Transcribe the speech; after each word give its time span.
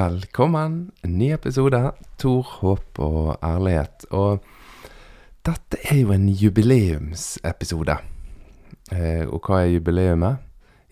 velkommen. 0.00 0.92
En 1.02 1.18
ny 1.18 1.26
episode. 1.34 1.78
Tor, 2.18 2.46
håp 2.60 2.98
og 3.04 3.34
ærlighet. 3.44 4.06
Og 4.16 4.40
dette 5.44 5.76
er 5.84 5.98
jo 6.00 6.14
en 6.14 6.28
jubileumsepisode. 6.28 7.96
Eh, 8.94 9.26
og 9.28 9.44
hva 9.44 9.58
er 9.60 9.74
jubileumet? 9.74 10.40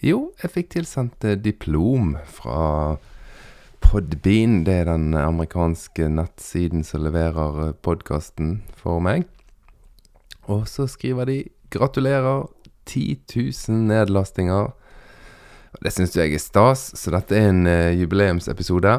Jo, 0.04 0.34
jeg 0.42 0.52
fikk 0.52 0.68
tilsendt 0.74 1.24
eh, 1.24 1.38
diplom 1.40 2.18
fra 2.28 2.98
Podbean. 3.80 4.60
Det 4.68 4.76
er 4.82 4.90
den 4.90 5.16
amerikanske 5.16 6.10
nettsiden 6.12 6.84
som 6.84 7.06
leverer 7.06 7.72
podkasten 7.80 8.58
for 8.76 9.00
meg. 9.00 9.24
Og 10.52 10.68
så 10.68 10.84
skriver 10.86 11.24
de 11.24 11.38
'Gratulerer. 11.70 12.48
10 12.88 13.20
000 13.36 13.88
nedlastinger'. 13.88 14.72
Det 15.78 15.92
syns 15.92 16.16
jeg 16.16 16.32
er 16.32 16.40
stas, 16.42 16.88
så 16.96 17.12
dette 17.12 17.36
er 17.36 17.50
en 17.50 17.66
uh, 17.68 17.92
jubileumsepisode. 17.92 18.94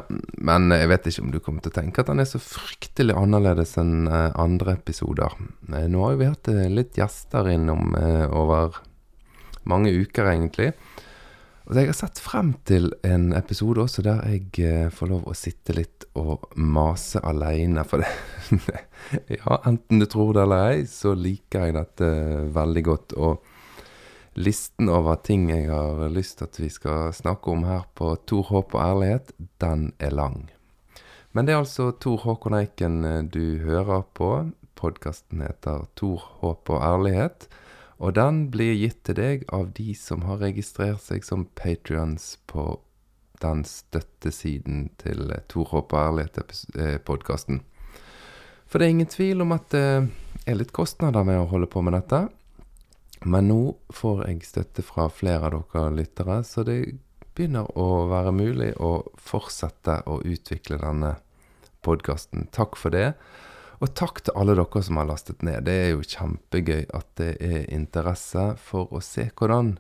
Men 0.46 0.70
jeg 0.76 0.92
vet 0.92 1.10
ikke 1.10 1.24
om 1.26 1.34
du 1.34 1.40
kommer 1.44 1.66
til 1.66 1.74
å 1.74 1.78
tenke 1.80 2.04
at 2.04 2.12
den 2.12 2.22
er 2.22 2.30
så 2.30 2.42
fryktelig 2.44 3.18
annerledes 3.18 3.76
enn 3.82 4.08
uh, 4.08 4.30
andre 4.40 4.78
episoder. 4.78 5.34
Uh, 5.68 5.88
nå 5.90 6.06
har 6.06 6.20
vi 6.22 6.30
hatt 6.30 6.52
litt 6.70 7.00
gjester 7.00 7.50
innom 7.52 7.96
over 7.98 8.80
mange 9.70 9.92
uker, 9.92 10.30
egentlig. 10.30 10.72
Og 11.70 11.78
jeg 11.78 11.90
har 11.92 11.98
sett 11.98 12.22
frem 12.22 12.56
til 12.66 12.90
en 13.06 13.30
episode 13.38 13.84
også 13.84 14.02
der 14.06 14.24
jeg 14.32 14.90
får 14.96 15.12
lov 15.12 15.28
å 15.30 15.36
sitte 15.38 15.76
litt 15.78 16.08
og 16.18 16.48
mase 16.58 17.22
aleine. 17.22 17.84
For 17.86 18.02
det 18.70 18.86
Ja, 19.36 19.60
enten 19.66 20.02
du 20.02 20.06
tror 20.10 20.34
det 20.36 20.46
eller 20.46 20.74
ei, 20.74 20.82
så 20.90 21.14
liker 21.18 21.68
jeg 21.68 21.78
dette 21.78 22.10
veldig 22.56 22.84
godt. 22.86 23.18
og 23.18 23.46
Listen 24.38 24.90
over 24.90 25.18
ting 25.26 25.50
jeg 25.50 25.70
har 25.72 26.06
lyst 26.14 26.38
til 26.40 26.48
at 26.50 26.60
vi 26.60 26.70
skal 26.70 27.14
snakke 27.14 27.52
om 27.52 27.64
her 27.66 27.88
på 27.98 28.14
Tor 28.30 28.46
Håp 28.52 28.76
og 28.78 28.82
ærlighet, 28.84 29.32
den 29.62 29.94
er 30.00 30.14
lang. 30.14 30.50
Men 31.34 31.46
det 31.46 31.54
er 31.54 31.62
altså 31.62 31.92
Tor 31.92 32.22
Håkon 32.24 32.58
Eiken 32.58 33.04
eh, 33.06 33.24
du 33.24 33.60
hører 33.62 34.02
på. 34.14 34.52
Podkasten 34.80 35.42
heter 35.46 35.86
Tor 35.96 36.24
Håp 36.42 36.70
og 36.70 36.82
ærlighet. 36.82 37.50
Og 38.00 38.16
den 38.16 38.48
blir 38.54 38.78
gitt 38.80 39.04
til 39.06 39.18
deg 39.20 39.44
av 39.54 39.74
de 39.78 39.94
som 39.98 40.24
har 40.26 40.40
registrert 40.42 41.04
seg 41.04 41.26
som 41.28 41.50
patrions 41.60 42.38
på 42.48 42.80
den 43.44 43.66
støttesiden 43.68 44.90
til 45.02 45.30
eh, 45.34 45.44
Tor 45.52 45.70
Håp 45.74 45.94
og 45.94 46.02
ærlighet-podkasten. 46.06 47.62
For 48.70 48.78
det 48.78 48.88
er 48.88 48.96
ingen 48.96 49.10
tvil 49.10 49.42
om 49.42 49.54
at 49.56 49.70
det 49.74 49.86
er 50.46 50.58
litt 50.58 50.74
kostnader 50.74 51.26
med 51.26 51.42
å 51.42 51.50
holde 51.50 51.70
på 51.70 51.82
med 51.86 51.98
dette. 51.98 52.28
Men 53.26 53.50
nå 53.52 53.62
får 53.92 54.24
jeg 54.28 54.48
støtte 54.48 54.84
fra 54.86 55.10
flere 55.12 55.50
av 55.50 55.66
dere 55.74 55.92
lyttere, 55.92 56.40
så 56.48 56.64
det 56.64 56.80
begynner 57.36 57.68
å 57.80 58.06
være 58.12 58.32
mulig 58.36 58.70
å 58.80 59.02
fortsette 59.20 60.02
å 60.08 60.22
utvikle 60.24 60.80
denne 60.80 61.18
podkasten. 61.84 62.48
Takk 62.56 62.80
for 62.80 62.96
det. 62.96 63.14
Og 63.80 63.94
takk 63.96 64.24
til 64.24 64.36
alle 64.40 64.56
dere 64.60 64.84
som 64.84 65.00
har 65.00 65.08
lastet 65.08 65.44
ned. 65.44 65.64
Det 65.68 65.76
er 65.86 65.92
jo 65.94 66.04
kjempegøy 66.04 66.90
at 66.96 67.08
det 67.20 67.36
er 67.44 67.70
interesse 67.72 68.54
for 68.60 68.92
å 68.92 69.04
se 69.04 69.30
hvordan 69.32 69.78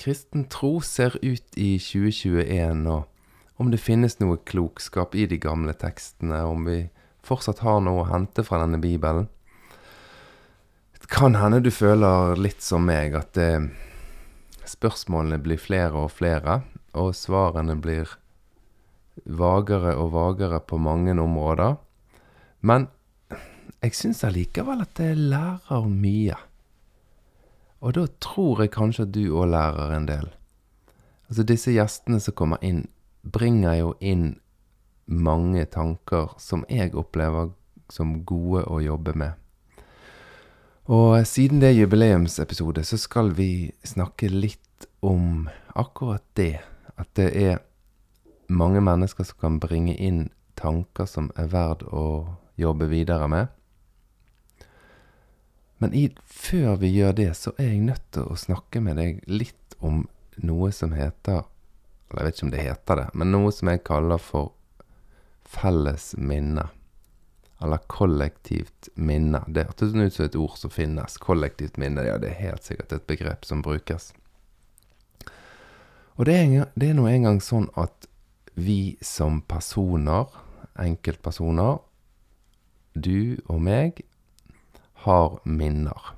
kristen 0.00 0.46
tro 0.52 0.78
ser 0.84 1.16
ut 1.20 1.58
i 1.58 1.74
2021, 1.82 2.84
og 2.88 3.08
om 3.58 3.72
det 3.72 3.82
finnes 3.82 4.16
noe 4.20 4.38
klokskap 4.46 5.16
i 5.18 5.26
de 5.26 5.40
gamle 5.42 5.74
tekstene, 5.74 6.44
om 6.46 6.68
vi 6.68 6.84
fortsatt 7.26 7.64
har 7.66 7.82
noe 7.82 8.04
å 8.04 8.08
hente 8.12 8.44
fra 8.46 8.60
denne 8.62 8.78
Bibelen 8.80 9.26
kan 11.08 11.34
hende 11.40 11.60
du 11.64 11.70
føler 11.72 12.36
litt 12.36 12.62
som 12.62 12.84
meg, 12.84 13.16
at 13.16 13.38
eh, 13.40 13.64
spørsmålene 14.68 15.40
blir 15.40 15.60
flere 15.60 16.04
og 16.04 16.12
flere, 16.12 16.60
og 16.92 17.14
svarene 17.16 17.78
blir 17.80 18.12
vagere 19.24 19.96
og 19.98 20.12
vagere 20.12 20.60
på 20.60 20.78
mange 20.78 21.16
områder. 21.16 21.78
Men 22.60 22.88
jeg 23.80 23.96
syns 23.96 24.24
allikevel 24.26 24.84
at 24.84 25.00
jeg 25.00 25.16
lærer 25.32 25.88
mye. 25.88 26.36
Og 27.80 27.94
da 27.94 28.06
tror 28.20 28.64
jeg 28.64 28.74
kanskje 28.74 29.06
at 29.06 29.14
du 29.14 29.24
òg 29.30 29.52
lærer 29.54 29.94
en 29.94 30.08
del. 30.08 30.28
Altså 31.28 31.44
disse 31.46 31.72
gjestene 31.72 32.20
som 32.20 32.36
kommer 32.36 32.60
inn, 32.64 32.86
bringer 33.22 33.76
jo 33.78 33.94
inn 34.00 34.38
mange 35.08 35.64
tanker 35.72 36.34
som 36.42 36.64
jeg 36.68 36.94
opplever 36.98 37.52
som 37.92 38.18
gode 38.28 38.66
å 38.68 38.80
jobbe 38.84 39.14
med. 39.16 39.47
Og 40.88 41.26
siden 41.28 41.60
det 41.60 41.68
er 41.68 41.82
jubileumsepisode, 41.82 42.80
så 42.84 42.96
skal 42.96 43.34
vi 43.36 43.74
snakke 43.84 44.30
litt 44.32 44.86
om 45.04 45.48
akkurat 45.76 46.24
det. 46.32 46.62
At 46.96 47.10
det 47.18 47.28
er 47.36 47.58
mange 48.48 48.80
mennesker 48.80 49.26
som 49.28 49.36
kan 49.42 49.58
bringe 49.60 49.92
inn 49.92 50.30
tanker 50.56 51.04
som 51.04 51.28
er 51.36 51.50
verd 51.52 51.84
å 51.92 52.06
jobbe 52.56 52.88
videre 52.88 53.28
med. 53.28 53.52
Men 55.78 55.92
i, 55.94 56.08
før 56.24 56.80
vi 56.80 56.94
gjør 56.96 57.12
det, 57.20 57.28
så 57.36 57.52
er 57.58 57.68
jeg 57.68 57.84
nødt 57.84 58.08
til 58.16 58.24
å 58.24 58.40
snakke 58.40 58.80
med 58.80 58.96
deg 58.96 59.20
litt 59.28 59.76
om 59.84 60.06
noe 60.40 60.72
som 60.72 60.94
heter 60.96 61.44
Eller 62.08 62.22
jeg 62.22 62.24
vet 62.24 62.36
ikke 62.38 62.46
om 62.46 62.50
det 62.54 62.64
heter 62.64 62.96
det, 62.96 63.06
men 63.12 63.32
noe 63.34 63.52
som 63.52 63.68
jeg 63.68 63.84
kaller 63.84 64.22
for 64.22 64.54
felles 65.44 66.14
minne 66.16 66.64
eller 67.62 67.82
kollektivt 67.90 68.88
minne. 68.94 69.42
Det 69.48 69.66
hørtes 69.66 69.94
ut 69.94 70.14
som 70.14 70.24
et 70.24 70.38
ord 70.38 70.56
som 70.58 70.70
finnes. 70.70 71.18
Kollektivt 71.18 71.78
minne, 71.80 72.04
ja, 72.06 72.18
det 72.18 72.30
er 72.30 72.42
helt 72.50 72.66
sikkert 72.66 72.94
et 72.94 73.06
begrep 73.10 73.46
som 73.48 73.62
brukes. 73.62 74.12
Og 76.18 76.26
det 76.26 76.34
er, 76.34 76.68
det 76.78 76.90
er 76.90 76.98
nå 76.98 77.06
engang 77.10 77.40
sånn 77.42 77.68
at 77.78 78.08
vi 78.58 78.96
som 79.02 79.40
personer, 79.46 80.26
enkeltpersoner, 80.78 81.78
du 82.98 83.38
og 83.46 83.60
meg, 83.62 84.02
har 85.06 85.38
minner. 85.46 86.14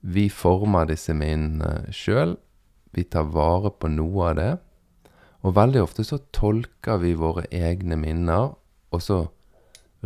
Vi 0.00 0.28
former 0.28 0.88
disse 0.88 1.16
minnene 1.16 1.92
sjøl. 1.94 2.36
Vi 2.92 3.04
tar 3.08 3.28
vare 3.32 3.72
på 3.72 3.88
noe 3.92 4.28
av 4.30 4.36
det. 4.38 4.52
Og 5.44 5.56
veldig 5.56 5.82
ofte 5.82 6.04
så 6.04 6.18
tolker 6.36 7.00
vi 7.02 7.14
våre 7.16 7.46
egne 7.54 7.98
minner, 8.00 8.54
og 8.92 9.02
så 9.02 9.18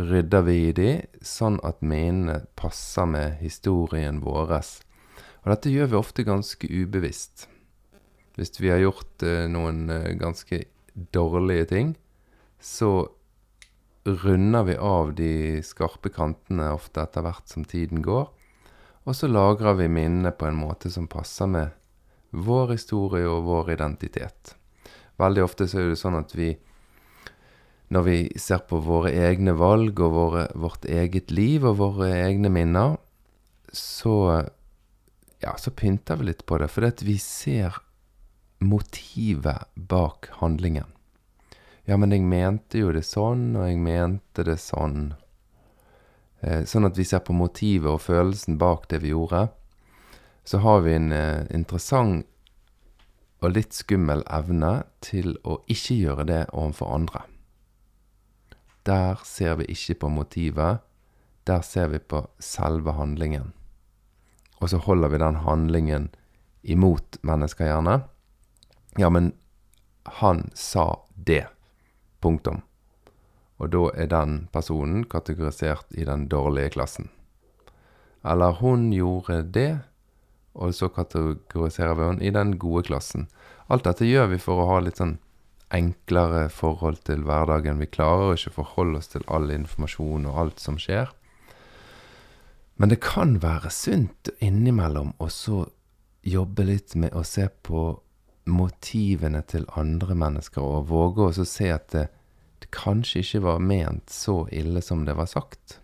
rydder 0.00 0.44
vi 0.46 0.56
i 0.68 0.72
de, 0.76 0.90
sånn 1.24 1.58
at 1.66 1.82
minnene 1.84 2.44
passer 2.58 3.08
med 3.10 3.38
historien 3.42 4.20
vår. 4.24 4.56
Og 5.42 5.52
dette 5.52 5.72
gjør 5.72 5.90
vi 5.92 5.98
ofte 6.00 6.26
ganske 6.26 6.68
ubevisst. 6.68 7.46
Hvis 8.38 8.56
vi 8.60 8.70
har 8.72 8.80
gjort 8.80 9.24
eh, 9.26 9.46
noen 9.50 9.88
eh, 9.92 10.12
ganske 10.20 10.62
dårlige 11.12 11.66
ting, 11.72 11.94
så 12.60 13.10
runder 14.04 14.64
vi 14.68 14.76
av 14.76 15.12
de 15.16 15.32
skarpe 15.64 16.12
kantene 16.12 16.70
ofte 16.72 17.02
etter 17.04 17.24
hvert 17.24 17.50
som 17.50 17.66
tiden 17.68 18.00
går. 18.04 18.30
Og 19.04 19.16
så 19.16 19.28
lagrer 19.28 19.76
vi 19.80 19.90
minnene 19.92 20.32
på 20.32 20.48
en 20.48 20.58
måte 20.60 20.92
som 20.92 21.08
passer 21.10 21.48
med 21.50 21.76
vår 22.30 22.76
historie 22.76 23.28
og 23.28 23.44
vår 23.48 23.74
identitet. 23.76 24.54
Veldig 25.20 25.44
ofte 25.44 25.66
så 25.68 25.80
er 25.80 25.92
det 25.92 26.00
sånn 26.00 26.18
at 26.20 26.32
vi 26.36 26.54
når 27.90 28.06
vi 28.06 28.18
ser 28.38 28.62
på 28.70 28.78
våre 28.86 29.10
egne 29.10 29.56
valg 29.58 29.98
og 29.98 30.14
våre, 30.14 30.46
vårt 30.54 30.86
eget 30.86 31.32
liv 31.34 31.66
og 31.66 31.80
våre 31.80 32.10
egne 32.22 32.50
minner, 32.52 32.96
så 33.74 34.14
ja, 35.40 35.56
så 35.58 35.72
pynter 35.74 36.20
vi 36.20 36.30
litt 36.30 36.44
på 36.46 36.58
det. 36.60 36.68
For 36.70 36.86
vi 37.04 37.16
ser 37.18 37.80
motivet 38.60 39.70
bak 39.74 40.28
handlingen. 40.38 40.86
Ja, 41.88 41.96
men 41.96 42.12
jeg 42.12 42.22
mente 42.28 42.82
jo 42.82 42.92
det 42.94 43.06
sånn, 43.08 43.56
og 43.56 43.66
jeg 43.66 43.80
mente 43.82 44.44
det 44.46 44.60
sånn. 44.62 45.14
Eh, 46.44 46.62
sånn 46.68 46.86
at 46.86 46.98
vi 46.98 47.06
ser 47.08 47.24
på 47.24 47.34
motivet 47.34 47.90
og 47.90 48.04
følelsen 48.04 48.60
bak 48.60 48.86
det 48.92 49.00
vi 49.02 49.14
gjorde. 49.14 49.48
Så 50.44 50.60
har 50.62 50.84
vi 50.84 50.94
en 50.94 51.10
eh, 51.12 51.48
interessant 51.56 52.26
og 53.40 53.54
litt 53.56 53.72
skummel 53.72 54.22
evne 54.28 54.82
til 55.00 55.32
å 55.48 55.62
ikke 55.72 55.96
gjøre 55.96 56.26
det 56.28 56.40
overfor 56.52 56.92
andre. 56.92 57.24
Der 58.86 59.20
ser 59.24 59.58
vi 59.60 59.68
ikke 59.68 59.98
på 60.04 60.08
motivet, 60.08 60.80
der 61.46 61.60
ser 61.60 61.88
vi 61.88 61.98
på 61.98 62.24
selve 62.38 62.92
handlingen. 62.92 63.52
Og 64.60 64.70
så 64.70 64.78
holder 64.78 65.08
vi 65.08 65.18
den 65.18 65.36
handlingen 65.44 66.10
imot 66.62 67.18
mennesker, 67.22 67.64
gjerne. 67.64 68.02
Ja, 68.98 69.08
men 69.10 69.32
han 70.04 70.50
sa 70.54 71.00
det. 71.14 71.46
Punktum. 72.20 72.60
Og 73.60 73.72
da 73.72 73.86
er 73.94 74.08
den 74.08 74.48
personen 74.52 75.04
kategorisert 75.04 75.86
i 75.96 76.04
den 76.04 76.28
dårlige 76.28 76.74
klassen. 76.76 77.08
Eller 78.24 78.52
hun 78.60 78.90
gjorde 78.92 79.42
det, 79.42 79.78
og 80.52 80.74
så 80.74 80.90
kategoriserer 80.92 81.94
vi 81.96 82.04
henne 82.04 82.24
i 82.24 82.32
den 82.34 82.58
gode 82.58 82.84
klassen. 82.88 83.28
Alt 83.68 83.86
dette 83.88 84.08
gjør 84.08 84.32
vi 84.34 84.40
for 84.42 84.60
å 84.60 84.68
ha 84.72 84.80
litt 84.84 85.00
sånn 85.00 85.18
enklere 85.74 86.48
forhold 86.52 87.04
til 87.06 87.24
hverdagen. 87.26 87.80
Vi 87.80 87.88
klarer 87.90 88.34
ikke 88.34 88.52
å 88.52 88.58
forholde 88.60 89.00
oss 89.00 89.12
til 89.12 89.24
all 89.30 89.50
informasjon 89.54 90.28
og 90.30 90.38
alt 90.44 90.62
som 90.62 90.78
skjer. 90.80 91.10
Men 92.80 92.92
det 92.92 93.02
kan 93.04 93.36
være 93.42 93.70
sunt 93.74 94.30
innimellom 94.40 95.12
å 95.20 95.28
så 95.28 95.66
jobbe 96.24 96.64
litt 96.68 96.94
med 96.96 97.12
å 97.16 97.24
se 97.24 97.46
på 97.62 98.00
motivene 98.50 99.42
til 99.46 99.66
andre 99.78 100.16
mennesker, 100.16 100.64
og 100.64 100.88
våge 100.88 101.28
å 101.28 101.44
se 101.46 101.68
at 101.72 101.90
det, 101.92 102.06
det 102.60 102.70
kanskje 102.74 103.22
ikke 103.22 103.44
var 103.44 103.62
ment 103.62 104.10
så 104.12 104.42
ille 104.48 104.82
som 104.84 105.04
det 105.04 105.16
var 105.18 105.28
sagt. 105.30 105.78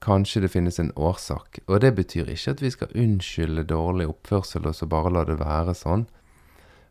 Kanskje 0.00 0.44
det 0.44 0.52
finnes 0.52 0.78
en 0.80 0.94
årsak, 0.96 1.60
og 1.66 1.82
det 1.84 1.92
betyr 1.96 2.30
ikke 2.32 2.54
at 2.54 2.62
vi 2.64 2.70
skal 2.72 2.94
unnskylde 2.96 3.66
dårlig 3.68 4.08
oppførsel 4.08 4.68
og 4.70 4.76
så 4.76 4.88
bare 4.88 5.12
la 5.12 5.26
det 5.28 5.36
være 5.40 5.74
sånn, 5.76 6.06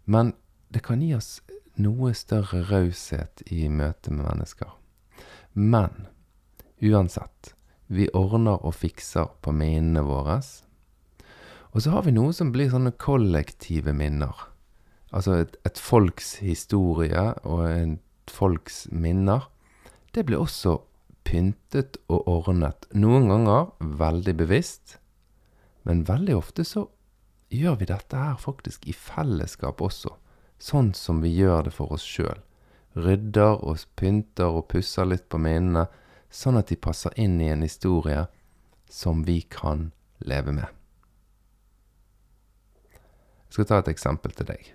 men 0.10 0.34
det 0.74 0.82
kan 0.86 1.04
gi 1.06 1.14
oss 1.14 1.38
noe 1.78 2.16
større 2.18 2.64
raushet 2.66 3.44
i 3.54 3.68
møte 3.70 4.10
med 4.10 4.26
mennesker. 4.26 4.72
Men 5.54 6.08
uansett, 6.82 7.54
vi 7.88 8.10
ordner 8.18 8.58
og 8.66 8.74
fikser 8.80 9.30
på 9.46 9.54
minnene 9.54 10.02
våre. 10.08 10.40
Og 11.74 11.86
så 11.86 11.94
har 11.94 12.08
vi 12.08 12.16
noe 12.16 12.34
som 12.34 12.50
blir 12.54 12.72
sånne 12.74 12.96
kollektive 12.98 13.94
minner. 13.94 14.34
Altså 15.14 15.40
et, 15.44 15.58
et 15.66 15.78
folks 15.82 16.36
historie 16.42 17.30
og 17.46 17.66
et 17.70 18.34
folks 18.34 18.88
minner. 18.90 19.46
Det 20.14 20.26
blir 20.26 20.42
også 20.42 20.80
pyntet 21.26 22.02
og 22.10 22.26
ordnet. 22.30 22.90
Noen 22.98 23.30
ganger 23.30 23.70
veldig 24.02 24.36
bevisst, 24.42 24.98
men 25.86 26.08
veldig 26.10 26.38
ofte 26.38 26.66
så 26.66 26.90
gjør 27.50 27.80
vi 27.80 27.88
dette 27.90 28.18
her 28.18 28.38
faktisk 28.40 28.88
i 28.88 28.94
fellesskap 28.94 29.82
også, 29.82 30.14
sånn 30.62 30.94
som 30.98 31.22
vi 31.24 31.32
gjør 31.34 31.68
det 31.68 31.74
for 31.76 31.94
oss 31.96 32.06
sjøl. 32.06 32.42
Rydder 32.98 33.62
og 33.64 33.86
pynter 34.00 34.50
og 34.60 34.68
pusser 34.72 35.08
litt 35.08 35.28
på 35.30 35.40
minnene, 35.42 35.88
sånn 36.30 36.60
at 36.60 36.70
de 36.70 36.78
passer 36.78 37.14
inn 37.18 37.40
i 37.42 37.50
en 37.50 37.66
historie 37.66 38.26
som 38.90 39.24
vi 39.26 39.42
kan 39.42 39.92
leve 40.26 40.54
med. 40.54 40.68
Jeg 43.50 43.58
skal 43.58 43.70
ta 43.70 43.80
et 43.82 43.94
eksempel 43.94 44.34
til 44.38 44.50
deg. 44.50 44.74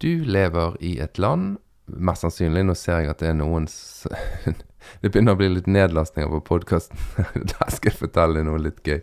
Du 0.00 0.24
lever 0.24 0.78
i 0.84 0.98
et 1.02 1.18
land 1.18 1.58
Mest 1.88 2.20
sannsynlig, 2.20 2.66
nå 2.68 2.74
ser 2.76 2.98
jeg 3.00 3.08
at 3.08 3.22
det 3.22 3.30
er 3.30 3.36
noens 3.38 4.04
Det 5.00 5.08
begynner 5.08 5.32
å 5.32 5.38
bli 5.40 5.48
litt 5.48 5.68
nedlastninger 5.68 6.28
på 6.34 6.42
podkasten. 6.50 7.00
Der 7.52 7.70
skal 7.72 7.90
jeg 7.90 7.96
fortelle 7.96 8.44
noe 8.44 8.60
litt 8.60 8.82
gøy. 8.84 9.00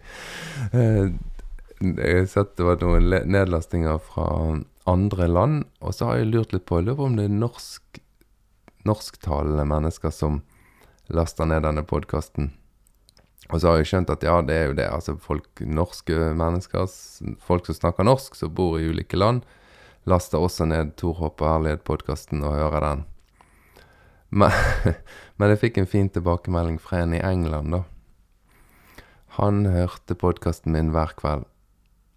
Jeg 1.93 2.19
har 2.21 2.27
sett 2.31 2.55
det 2.57 2.65
var 2.65 2.81
noen 2.81 3.11
nedlastinger 3.29 3.99
fra 4.01 4.27
andre 4.89 5.27
land, 5.29 5.63
og 5.81 5.95
så 5.95 6.09
har 6.09 6.21
jeg 6.21 6.31
lurt 6.31 6.53
litt 6.53 6.65
på 6.69 6.79
Jeg 6.79 6.89
lurer 6.89 7.07
om 7.07 7.17
det 7.17 7.25
er 7.27 7.33
norsk, 7.33 7.99
norsktalende 8.85 9.65
mennesker 9.69 10.13
som 10.13 10.43
laster 11.13 11.49
ned 11.49 11.65
denne 11.65 11.83
podkasten. 11.85 12.51
Og 13.51 13.61
så 13.61 13.69
har 13.69 13.81
jeg 13.81 13.89
skjønt 13.91 14.13
at 14.13 14.23
ja, 14.25 14.39
det 14.41 14.55
er 14.55 14.69
jo 14.69 14.77
det. 14.77 14.87
Altså 14.89 15.15
folk, 15.21 15.49
norske 15.61 16.31
mennesker, 16.37 16.87
folk 17.45 17.67
som 17.69 17.77
snakker 17.77 18.07
norsk, 18.07 18.38
som 18.38 18.53
bor 18.57 18.79
i 18.79 18.88
ulike 18.89 19.19
land, 19.19 19.43
laster 20.09 20.41
også 20.41 20.65
ned 20.69 20.95
Tor 20.97 21.21
og 21.27 21.43
Ærlighet-podkasten 21.45 22.45
og 22.45 22.57
hører 22.57 22.85
den. 22.88 23.03
Men, 24.29 24.53
men, 25.38 25.53
jeg 25.53 25.61
fikk 25.61 25.81
en 25.81 25.89
fin 25.89 26.09
tilbakemelding 26.09 26.79
fra 26.81 27.03
en 27.03 27.13
i 27.13 27.21
England, 27.21 27.77
da. 27.77 27.83
Han 29.38 29.65
hørte 29.67 30.15
podkasten 30.17 30.73
min 30.73 30.93
hver 30.95 31.13
kveld, 31.19 31.45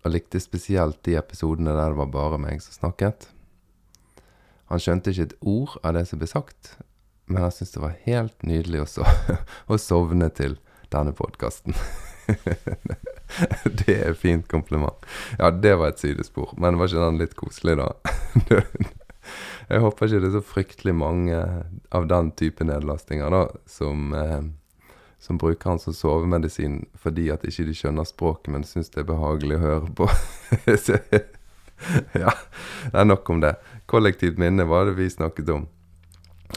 og 0.09 0.15
likte 0.17 0.41
spesielt 0.41 1.03
de 1.05 1.19
episodene 1.21 1.75
der 1.77 1.93
det 1.93 2.01
var 2.01 2.13
bare 2.13 2.41
meg 2.41 2.63
som 2.65 2.77
snakket. 2.81 3.29
Han 4.73 4.83
skjønte 4.83 5.13
ikke 5.13 5.29
et 5.31 5.39
ord 5.41 5.77
av 5.85 5.97
det 5.97 6.05
som 6.09 6.21
ble 6.21 6.29
sagt, 6.29 6.77
men 7.29 7.45
han 7.45 7.53
syntes 7.53 7.75
det 7.77 7.85
var 7.85 7.97
helt 8.07 8.45
nydelig 8.47 8.85
å, 8.85 8.89
so 8.89 9.09
å 9.73 9.81
sovne 9.81 10.31
til 10.33 10.59
denne 10.93 11.13
podkasten. 11.17 11.77
det 13.79 13.95
er 13.95 14.11
et 14.11 14.21
fint 14.21 14.49
kompliment. 14.49 15.05
Ja, 15.41 15.51
det 15.53 15.75
var 15.81 15.93
et 15.93 16.01
sidespor, 16.01 16.55
men 16.61 16.81
var 16.81 16.91
ikke 16.91 17.05
den 17.05 17.21
litt 17.21 17.37
koselig, 17.39 17.79
da? 17.81 17.93
Jeg 19.69 19.85
håper 19.85 20.09
ikke 20.09 20.23
det 20.23 20.31
er 20.31 20.39
så 20.39 20.45
fryktelig 20.45 20.95
mange 20.97 21.39
av 21.93 22.07
den 22.09 22.31
type 22.37 22.65
nedlastinger 22.65 23.33
da, 23.33 23.43
som, 23.69 24.15
eh, 24.17 24.41
som 25.19 25.39
bruker 25.39 25.71
han 25.71 25.79
som 25.83 25.95
sovemedisin 25.95 26.85
fordi 26.99 27.29
at 27.35 27.45
ikke 27.47 27.67
de 27.69 27.75
skjønner 27.75 28.07
språket, 28.07 28.53
men 28.55 28.67
syns 28.67 28.93
det 28.95 29.03
er 29.03 29.11
behagelig 29.11 29.59
å 29.59 29.65
høre 29.65 29.95
på. 29.99 30.07
ja, 32.23 32.35
det 32.93 32.95
er 32.95 33.09
nok 33.09 33.31
om 33.31 33.43
det. 33.43 33.57
Kollektivt 33.91 34.39
minne 34.39 34.69
var 34.69 34.87
det 34.87 34.99
vi 34.99 35.11
snakket 35.11 35.51
om. 35.55 35.67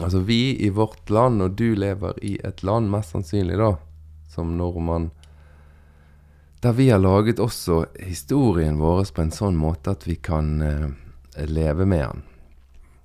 Altså 0.00 0.22
vi 0.24 0.56
i 0.64 0.70
vårt 0.72 1.10
land, 1.10 1.42
og 1.42 1.58
du 1.58 1.74
lever 1.74 2.16
i 2.24 2.38
et 2.44 2.62
land, 2.64 2.88
mest 2.90 3.12
sannsynlig 3.12 3.58
da, 3.60 3.74
som 4.32 4.56
nordmann, 4.56 5.10
der 6.62 6.72
vi 6.78 6.88
har 6.90 7.02
laget 7.02 7.42
også 7.42 7.84
historien 7.98 8.78
vår 8.78 9.10
på 9.12 9.24
en 9.24 9.34
sånn 9.34 9.58
måte 9.58 9.96
at 9.96 10.06
vi 10.06 10.14
kan 10.22 10.62
eh, 10.62 10.90
leve 11.50 11.84
med 11.84 12.06
den. 12.06 12.22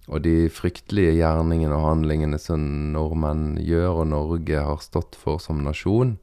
Og 0.08 0.24
de 0.24 0.48
fryktelige 0.54 1.18
gjerningene 1.18 1.76
og 1.76 1.84
handlingene 1.90 2.40
som 2.40 2.62
nordmenn 2.94 3.58
gjør 3.60 4.04
og 4.04 4.10
Norge 4.14 4.62
har 4.64 4.80
stått 4.84 5.18
for 5.20 5.42
som 5.44 5.60
nasjon, 5.66 6.16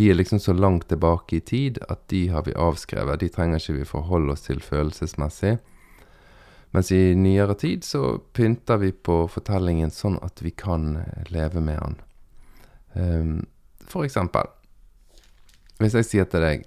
de 0.00 0.08
er 0.08 0.16
liksom 0.16 0.40
så 0.40 0.54
langt 0.56 0.86
tilbake 0.88 1.36
i 1.36 1.44
tid 1.44 1.82
at 1.92 2.06
de 2.08 2.28
har 2.32 2.46
vi 2.46 2.56
avskrevet. 2.56 3.20
De 3.20 3.28
trenger 3.28 3.60
ikke 3.60 3.82
vi 3.82 3.88
forholde 3.88 4.32
oss 4.32 4.46
til 4.46 4.62
følelsesmessig. 4.64 5.58
Mens 6.72 6.92
i 6.94 7.14
nyere 7.18 7.56
tid 7.58 7.84
så 7.84 8.14
pynter 8.32 8.80
vi 8.80 8.92
på 8.94 9.24
fortellingen 9.28 9.90
sånn 9.92 10.16
at 10.24 10.40
vi 10.40 10.54
kan 10.54 11.02
leve 11.28 11.60
med 11.60 11.82
den. 11.82 11.98
Um, 12.94 13.34
for 13.84 14.06
eksempel, 14.06 14.48
hvis 15.82 15.98
jeg 15.98 16.08
sier 16.08 16.26
til 16.30 16.42
deg 16.42 16.66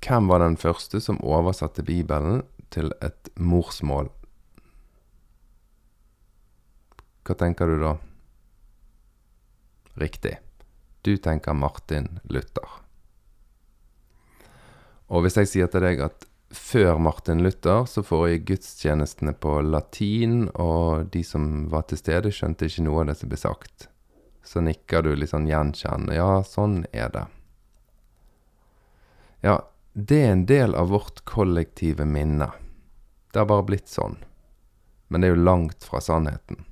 Hvem 0.00 0.30
var 0.30 0.40
den 0.40 0.56
første 0.56 0.96
som 1.04 1.20
oversatte 1.20 1.84
Bibelen 1.84 2.40
til 2.72 2.88
et 3.04 3.28
morsmål 3.36 4.08
Hva 7.30 7.36
tenker 7.38 7.66
du 7.66 7.76
da? 7.78 7.92
Riktig. 10.02 10.38
Du 11.02 11.16
tenker 11.16 11.54
Martin 11.54 12.18
Luther. 12.22 12.66
Og 15.06 15.22
hvis 15.22 15.36
jeg 15.38 15.50
sier 15.50 15.68
til 15.70 15.84
deg 15.84 16.00
at 16.02 16.24
før 16.50 16.98
Martin 16.98 17.44
Luther 17.46 17.84
så 17.86 18.02
foregikk 18.02 18.48
gudstjenestene 18.48 19.36
på 19.38 19.60
latin, 19.62 20.48
og 20.58 21.12
de 21.14 21.22
som 21.22 21.68
var 21.70 21.84
til 21.86 22.00
stede, 22.00 22.32
skjønte 22.34 22.66
ikke 22.66 22.82
noe 22.88 23.04
av 23.04 23.12
det 23.12 23.14
som 23.20 23.30
ble 23.30 23.38
sagt, 23.38 23.86
så 24.42 24.62
nikker 24.66 25.06
du 25.06 25.12
litt 25.14 25.30
sånn 25.30 25.46
gjenkjennende. 25.46 26.16
Ja, 26.18 26.40
sånn 26.42 26.80
er 26.90 27.12
det. 27.14 27.22
Ja, 29.46 29.54
det 29.94 30.18
er 30.24 30.32
en 30.32 30.42
del 30.50 30.74
av 30.74 30.90
vårt 30.90 31.22
kollektive 31.30 32.08
minne. 32.10 32.50
Det 33.30 33.38
har 33.38 33.46
bare 33.54 33.68
blitt 33.70 33.86
sånn. 33.86 34.18
Men 35.06 35.22
det 35.22 35.30
er 35.30 35.36
jo 35.36 35.46
langt 35.46 35.86
fra 35.86 36.02
sannheten 36.02 36.64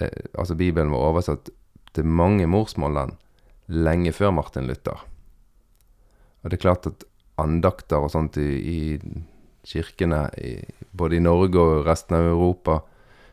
eh, 0.00 0.24
Altså, 0.34 0.54
Bibelen 0.54 0.92
var 0.92 1.10
oversatt 1.10 1.50
til 1.94 2.06
mange 2.06 2.46
morsmålland 2.50 3.16
lenge 3.68 4.12
før 4.12 4.34
Martin 4.34 4.66
Luther. 4.68 5.04
Og 6.42 6.50
det 6.50 6.58
er 6.58 6.64
klart 6.66 6.88
at 6.90 7.06
andakter 7.40 8.04
og 8.04 8.12
sånt 8.12 8.36
i, 8.38 8.50
i 8.60 8.78
kirkene, 9.64 10.26
i, 10.38 10.58
både 10.92 11.18
i 11.18 11.24
Norge 11.24 11.60
og 11.60 11.86
resten 11.86 12.18
av 12.18 12.28
Europa, 12.28 12.82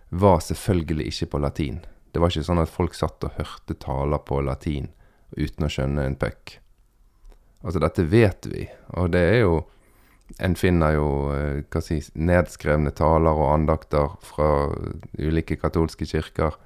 var 0.09 0.39
selvfølgelig 0.43 1.09
ikke 1.11 1.29
på 1.33 1.41
latin. 1.43 1.81
Det 2.11 2.19
var 2.19 2.31
ikke 2.31 2.47
sånn 2.47 2.63
at 2.63 2.71
folk 2.71 2.95
satt 2.95 3.23
og 3.27 3.37
hørte 3.37 3.77
taler 3.79 4.23
på 4.27 4.41
latin 4.43 4.89
uten 5.37 5.67
å 5.67 5.71
skjønne 5.71 6.05
en 6.07 6.17
puck. 6.19 6.57
Altså, 7.61 7.79
dette 7.79 8.07
vet 8.09 8.47
vi, 8.51 8.65
og 8.97 9.11
det 9.13 9.21
er 9.21 9.39
jo 9.43 9.61
en 10.39 10.55
finner 10.55 10.95
jo 10.95 11.07
eh, 11.35 11.61
hva 11.71 11.81
si, 11.83 11.99
nedskrevne 12.15 12.93
taler 12.95 13.37
og 13.37 13.53
andakter 13.55 14.13
fra 14.25 14.49
ulike 15.19 15.57
katolske 15.59 16.07
kirker. 16.09 16.57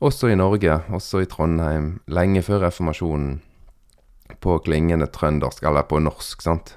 Også 0.00 0.30
i 0.32 0.36
Norge, 0.38 0.78
også 0.94 1.24
i 1.24 1.28
Trondheim, 1.28 1.98
lenge 2.08 2.42
før 2.46 2.66
reformasjonen, 2.68 3.40
på 4.40 4.58
klingende 4.64 5.08
trøndersk, 5.10 5.64
eller 5.66 5.84
på 5.90 5.98
norsk, 6.00 6.44
sant. 6.44 6.74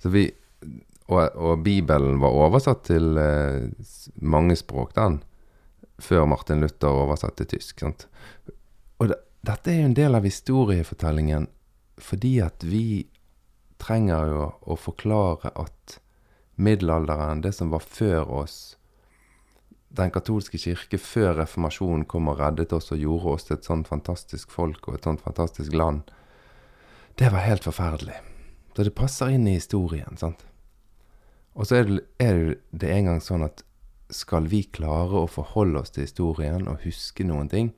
Så 0.00 0.12
vi, 0.14 0.28
og, 1.10 1.34
og 1.34 1.64
Bibelen 1.66 2.20
var 2.22 2.36
oversatt 2.46 2.86
til 2.88 3.18
eh, 3.20 3.66
mange 4.22 4.56
språk, 4.56 4.94
den, 4.96 5.20
før 6.00 6.28
Martin 6.30 6.62
Luther 6.64 7.02
oversatte 7.02 7.44
tysk. 7.50 7.82
sant. 7.82 8.06
Og 9.00 9.10
det, 9.10 9.18
dette 9.44 9.72
er 9.72 9.82
jo 9.82 9.88
en 9.90 9.96
del 9.96 10.16
av 10.16 10.28
historiefortellingen 10.28 11.48
fordi 12.00 12.38
at 12.40 12.64
vi 12.64 13.04
trenger 13.80 14.30
jo 14.30 14.44
å 14.60 14.76
forklare 14.78 15.52
at 15.58 16.00
middelalderen, 16.60 17.40
det 17.40 17.54
som 17.56 17.72
var 17.72 17.84
før 17.84 18.28
oss, 18.42 18.58
den 19.90 20.12
katolske 20.14 20.58
kirke 20.60 21.00
før 21.02 21.34
reformasjonen 21.40 22.04
kom 22.06 22.28
og 22.30 22.38
reddet 22.38 22.72
oss 22.76 22.92
og 22.94 23.00
gjorde 23.02 23.34
oss 23.34 23.48
til 23.48 23.56
et 23.56 23.66
sånt 23.66 23.88
fantastisk 23.90 24.52
folk 24.54 24.86
og 24.86 24.98
et 24.98 25.08
sånt 25.08 25.24
fantastisk 25.24 25.74
land, 25.74 26.04
det 27.18 27.32
var 27.34 27.42
helt 27.44 27.66
forferdelig. 27.66 28.20
Så 28.76 28.86
det 28.86 28.94
passer 28.94 29.34
inn 29.34 29.48
i 29.50 29.56
historien, 29.58 30.16
sant. 30.16 30.44
Og 31.58 31.66
så 31.66 31.80
er 31.80 31.88
det, 31.88 32.04
er 32.22 32.38
det 32.70 32.92
en 32.94 33.10
gang 33.10 33.24
sånn 33.24 33.42
at 33.44 33.64
skal 34.14 34.46
vi 34.50 34.62
klare 34.62 35.24
å 35.24 35.30
forholde 35.30 35.82
oss 35.82 35.92
til 35.94 36.06
historien 36.06 36.68
og 36.70 36.84
huske 36.86 37.26
noen 37.26 37.50
ting, 37.50 37.72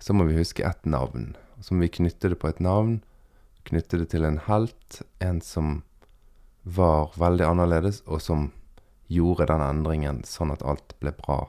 så 0.00 0.16
må 0.16 0.24
vi 0.28 0.38
huske 0.38 0.64
ett 0.64 0.88
navn. 0.88 1.34
Så 1.60 1.76
må 1.76 1.84
vi 1.84 1.94
knytte 2.00 2.32
det 2.32 2.40
på 2.40 2.48
et 2.48 2.60
navn, 2.64 3.02
knytte 3.68 4.00
det 4.00 4.10
til 4.14 4.24
en 4.26 4.40
helt, 4.46 5.02
en 5.18 5.40
som 5.44 5.80
var 6.62 7.14
veldig 7.18 7.46
annerledes, 7.46 8.02
og 8.06 8.22
som 8.22 8.50
gjorde 9.10 9.48
den 9.50 9.62
endringen 9.64 10.22
sånn 10.28 10.52
at 10.54 10.62
alt 10.62 10.94
ble 11.02 11.12
bra. 11.16 11.42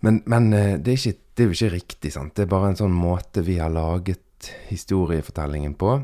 Men, 0.00 0.22
men 0.30 0.52
eh, 0.56 0.78
det, 0.78 0.92
er 0.92 1.00
ikke, 1.00 1.18
det, 1.34 1.42
er 1.42 1.48
jo 1.48 1.56
ikke 1.58 1.74
riktig, 1.74 2.12
sant. 2.14 2.34
Det 2.36 2.46
er 2.46 2.52
bare 2.52 2.72
en 2.72 2.78
sånn 2.78 2.94
måte 2.96 3.44
vi 3.44 3.58
har 3.60 3.72
laget 3.72 4.52
historiefortellingen 4.70 5.74
på. 5.80 5.98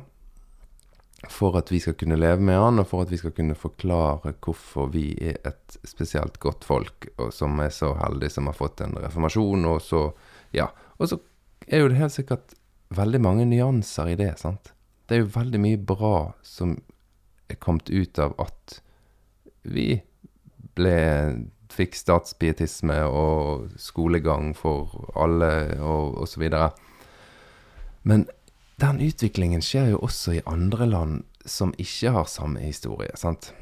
For 1.32 1.56
at 1.58 1.72
vi 1.72 1.80
skal 1.82 1.96
kunne 1.98 2.18
leve 2.18 2.44
med 2.44 2.58
han, 2.60 2.82
og 2.82 2.90
for 2.90 3.06
at 3.06 3.10
vi 3.10 3.18
skal 3.18 3.32
kunne 3.34 3.56
forklare 3.58 4.34
hvorfor 4.44 4.90
vi 4.92 5.08
er 5.16 5.40
et 5.48 5.78
spesielt 5.88 6.36
godt 6.42 6.66
folk, 6.68 7.08
og 7.16 7.32
som 7.34 7.56
er 7.64 7.72
så 7.74 7.94
heldige 8.02 8.36
som 8.36 8.50
har 8.50 8.58
fått 8.58 8.84
en 8.84 8.98
reformasjon, 9.00 9.70
og 9.72 9.80
så 9.82 10.10
Ja. 10.54 10.68
Og 10.98 11.08
så 11.10 11.18
er 11.66 11.82
jo 11.82 11.88
det 11.88 11.98
helt 11.98 12.12
sikkert 12.14 12.54
veldig 12.94 13.20
mange 13.22 13.46
nyanser 13.48 14.12
i 14.12 14.18
det, 14.18 14.32
sant. 14.40 14.72
Det 15.06 15.16
er 15.16 15.24
jo 15.24 15.34
veldig 15.36 15.60
mye 15.62 15.78
bra 15.78 16.16
som 16.46 16.76
er 17.50 17.58
kommet 17.62 17.90
ut 17.90 18.18
av 18.18 18.34
at 18.42 18.80
vi 19.66 20.00
ble 20.76 20.96
fikk 21.72 21.96
statspietisme 21.98 22.96
og 23.10 23.70
skolegang 23.80 24.52
for 24.56 25.10
alle 25.18 25.50
og, 25.82 26.26
videre. 26.38 26.70
Men 28.06 28.26
den 28.80 29.00
utviklingen 29.02 29.64
skjer 29.64 29.94
jo 29.94 30.02
også 30.06 30.36
i 30.38 30.44
andre 30.46 30.88
land 30.88 31.22
som 31.46 31.74
ikke 31.78 32.12
har 32.16 32.28
samme 32.30 32.62
historie, 32.62 33.14
sant. 33.18 33.52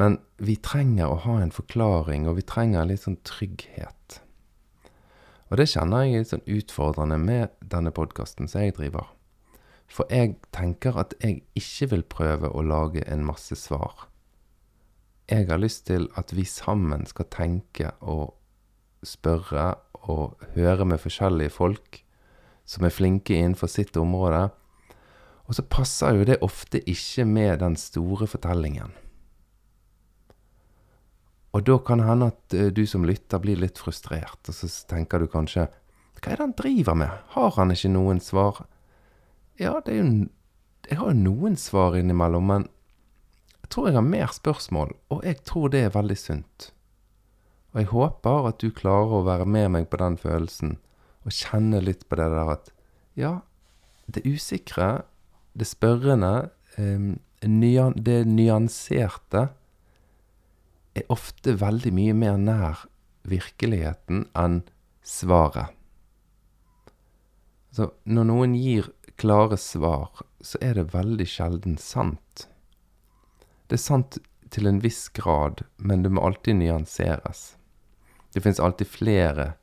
Men 0.00 0.18
vi 0.42 0.56
trenger 0.58 1.10
å 1.12 1.20
ha 1.24 1.38
en 1.42 1.54
forklaring, 1.54 2.26
og 2.28 2.38
vi 2.40 2.46
trenger 2.46 2.88
litt 2.88 3.04
sånn 3.04 3.20
trygghet. 3.26 4.20
Og 5.50 5.60
det 5.60 5.68
kjenner 5.72 6.06
jeg 6.06 6.22
er 6.22 6.30
sånn 6.30 6.46
utfordrende 6.48 7.18
med 7.20 7.52
denne 7.60 7.92
podkasten 7.94 8.48
som 8.48 8.64
jeg 8.64 8.76
driver. 8.78 9.10
For 9.90 10.08
jeg 10.10 10.38
tenker 10.54 10.96
at 10.98 11.12
jeg 11.20 11.42
ikke 11.58 11.90
vil 11.92 12.06
prøve 12.08 12.50
å 12.50 12.64
lage 12.64 13.04
en 13.04 13.26
masse 13.26 13.56
svar. 13.60 14.08
Jeg 15.30 15.48
har 15.48 15.60
lyst 15.60 15.86
til 15.88 16.08
at 16.20 16.32
vi 16.36 16.44
sammen 16.48 17.06
skal 17.08 17.28
tenke 17.32 17.92
og 18.00 18.34
spørre 19.04 19.74
og 20.04 20.40
høre 20.56 20.84
med 20.88 21.00
forskjellige 21.00 21.52
folk 21.52 22.00
som 22.68 22.84
er 22.84 22.92
flinke 22.92 23.36
innenfor 23.36 23.68
sitt 23.72 23.96
område. 24.00 24.48
Og 25.44 25.56
så 25.56 25.64
passer 25.68 26.16
jo 26.16 26.28
det 26.28 26.40
ofte 26.44 26.80
ikke 26.88 27.24
med 27.28 27.60
den 27.60 27.76
store 27.76 28.28
fortellingen. 28.28 28.92
Og 31.54 31.62
da 31.62 31.78
kan 31.78 32.00
det 32.02 32.08
hende 32.08 32.30
at 32.32 32.54
eh, 32.56 32.70
du 32.74 32.82
som 32.90 33.06
lytter 33.06 33.42
blir 33.42 33.60
litt 33.62 33.78
frustrert, 33.78 34.40
og 34.50 34.56
så 34.56 34.68
tenker 34.90 35.22
du 35.22 35.30
kanskje 35.30 35.68
Hva 36.18 36.32
er 36.32 36.38
det 36.38 36.42
han 36.42 36.54
driver 36.58 36.96
med? 36.98 37.18
Har 37.34 37.54
han 37.58 37.74
ikke 37.74 37.92
noen 37.94 38.20
svar? 38.24 38.64
Ja, 39.60 39.78
det 39.84 39.94
er 39.94 40.00
jo 40.00 40.28
Jeg 40.90 40.98
har 41.00 41.12
jo 41.12 41.16
noen 41.16 41.56
svar 41.56 41.96
innimellom, 41.96 42.48
men 42.50 42.66
jeg 43.62 43.70
tror 43.72 43.86
jeg 43.88 43.96
har 43.96 44.04
mer 44.04 44.32
spørsmål, 44.34 44.90
og 45.08 45.22
jeg 45.24 45.38
tror 45.48 45.70
det 45.72 45.80
er 45.86 45.94
veldig 45.94 46.16
sunt. 46.20 46.66
Og 47.72 47.80
jeg 47.80 47.88
håper 47.94 48.48
at 48.50 48.58
du 48.60 48.68
klarer 48.68 49.14
å 49.16 49.24
være 49.24 49.46
med 49.48 49.70
meg 49.72 49.88
på 49.88 49.96
den 50.02 50.18
følelsen, 50.20 50.76
og 51.24 51.32
kjenne 51.32 51.80
litt 51.80 52.04
på 52.04 52.18
det 52.20 52.26
der 52.34 52.50
at 52.52 52.68
ja, 53.16 53.32
det 54.04 54.26
usikre, 54.28 55.06
det 55.56 55.70
spørrende, 55.70 56.50
det 56.76 58.18
nyanserte, 58.28 59.48
er 60.94 61.10
ofte 61.12 61.56
veldig 61.60 61.92
mye 61.94 62.14
mer 62.16 62.36
nær 62.38 62.84
virkeligheten 63.28 64.26
enn 64.38 64.60
svaret. 65.04 65.72
Så 67.74 67.90
når 68.06 68.28
noen 68.30 68.54
gir 68.54 68.90
klare 69.18 69.58
svar, 69.58 70.10
så 70.40 70.60
er 70.62 70.78
det 70.78 70.92
veldig 70.94 71.26
sjelden 71.26 71.76
sant. 71.80 72.46
Det 73.66 73.78
er 73.78 73.82
sant 73.82 74.18
til 74.54 74.68
en 74.70 74.78
viss 74.84 75.08
grad, 75.10 75.64
men 75.76 76.04
det 76.04 76.12
må 76.14 76.22
alltid 76.22 76.60
nyanseres. 76.60 77.56
Det 78.34 78.42
fins 78.44 78.60
alltid 78.62 78.90
flere 78.90 79.54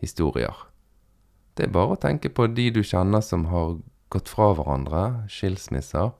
historier. 0.00 0.56
Det 1.56 1.66
er 1.66 1.74
bare 1.74 1.96
å 1.96 2.00
tenke 2.00 2.30
på 2.32 2.46
de 2.48 2.70
du 2.72 2.80
kjenner 2.86 3.20
som 3.24 3.48
har 3.52 3.76
gått 4.12 4.30
fra 4.32 4.52
hverandre, 4.56 5.26
skilsmisser. 5.28 6.14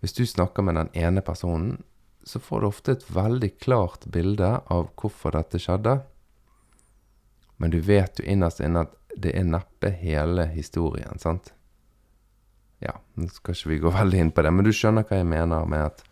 Hvis 0.00 0.16
du 0.16 0.24
snakker 0.24 0.64
med 0.64 0.78
den 0.78 0.90
ene 0.96 1.20
personen, 1.24 1.82
så 2.26 2.40
får 2.42 2.60
du 2.60 2.66
ofte 2.66 2.96
et 2.96 3.04
veldig 3.14 3.52
klart 3.62 4.06
bilde 4.10 4.48
av 4.66 4.88
hvorfor 4.98 5.36
dette 5.36 5.60
skjedde. 5.62 6.00
Men 7.56 7.70
du 7.70 7.78
vet 7.86 8.18
jo 8.18 8.26
innerst 8.26 8.60
inne 8.60 8.82
at 8.88 8.96
det 9.16 9.32
er 9.38 9.46
neppe 9.46 9.92
hele 10.00 10.48
historien, 10.50 11.20
sant? 11.22 11.52
Ja, 12.82 12.98
nå 13.14 13.30
skal 13.32 13.54
ikke 13.54 13.70
vi 13.70 13.78
gå 13.84 13.94
veldig 14.00 14.24
inn 14.24 14.34
på 14.34 14.44
det, 14.44 14.52
men 14.52 14.66
du 14.66 14.72
skjønner 14.74 15.06
hva 15.06 15.20
jeg 15.22 15.30
mener 15.30 15.70
med 15.70 15.86
at 15.92 16.04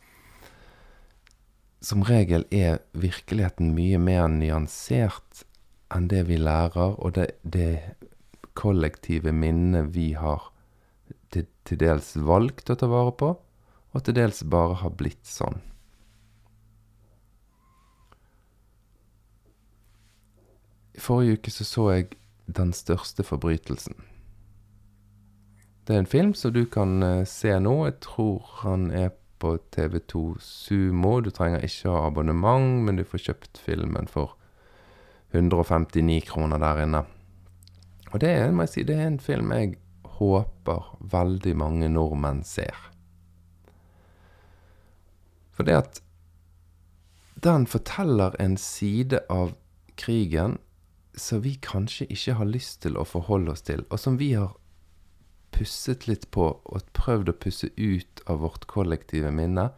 som 1.85 2.07
regel 2.07 2.47
er 2.55 2.79
virkeligheten 2.97 3.75
mye 3.77 3.99
mer 4.01 4.31
nyansert 4.33 5.45
enn 5.93 6.07
det 6.09 6.23
vi 6.31 6.39
lærer, 6.41 6.95
og 6.97 7.19
det, 7.19 7.27
det 7.43 7.99
kollektive 8.57 9.35
minnet 9.35 9.91
vi 9.93 10.13
har 10.17 10.49
til, 11.35 11.45
til, 11.67 11.83
dels 11.83 12.15
valgt 12.17 12.71
å 12.73 12.79
ta 12.79 12.89
vare 12.89 13.13
på, 13.19 13.35
og 13.95 14.07
til 14.07 14.17
dels 14.17 14.41
bare 14.49 14.79
har 14.81 14.95
blitt 14.97 15.27
sånn. 15.29 15.61
I 20.95 21.01
forrige 21.01 21.39
uke 21.39 21.51
så, 21.51 21.65
så 21.65 21.91
jeg 21.91 22.07
Den 22.47 22.73
største 22.77 23.25
forbrytelsen. 23.25 23.95
Det 25.87 25.95
er 25.95 25.99
en 26.03 26.07
film 26.07 26.35
som 26.35 26.53
du 26.53 26.67
kan 26.69 27.03
uh, 27.03 27.25
se 27.25 27.55
nå. 27.61 27.73
Jeg 27.87 28.01
tror 28.05 28.51
han 28.61 28.91
er 28.91 29.15
på 29.41 29.57
TV2 29.73 30.37
Sumo. 30.41 31.21
Du 31.21 31.31
trenger 31.31 31.65
ikke 31.65 31.89
ha 31.89 32.07
abonnement, 32.07 32.85
men 32.85 32.97
du 33.01 33.05
får 33.05 33.25
kjøpt 33.29 33.61
filmen 33.65 34.09
for 34.09 34.37
159 35.33 36.21
kroner 36.29 36.61
der 36.61 36.83
inne. 36.85 37.03
Og 38.13 38.21
det 38.21 38.35
må 38.53 38.65
jeg 38.65 38.75
si, 38.75 38.85
det 38.87 38.97
er 38.97 39.09
en 39.09 39.21
film 39.21 39.53
jeg 39.53 39.75
håper 40.21 40.95
veldig 41.01 41.57
mange 41.59 41.89
nordmenn 41.91 42.45
ser. 42.47 42.77
For 45.55 45.67
det 45.67 45.81
at 45.81 46.01
den 47.45 47.67
forteller 47.67 48.37
en 48.41 48.57
side 48.57 49.21
av 49.31 49.53
krigen 50.01 50.59
som 51.17 51.43
vi 51.45 51.55
kanskje 51.63 52.07
ikke 52.11 52.37
har 52.41 52.51
lyst 52.51 52.83
til 52.83 52.99
å 52.99 53.07
forholde 53.07 53.55
oss 53.55 53.65
til, 53.67 53.85
og 53.91 54.01
som 54.01 54.19
vi 54.19 54.33
har 54.35 54.55
pusset 55.55 56.09
litt 56.09 56.27
på 56.35 56.49
og 56.65 56.93
prøvd 56.97 57.31
å 57.31 57.39
pusse 57.39 57.71
ut 57.77 58.23
av 58.27 58.43
vårt 58.43 58.67
kollektive 58.71 59.31
minne, 59.35 59.69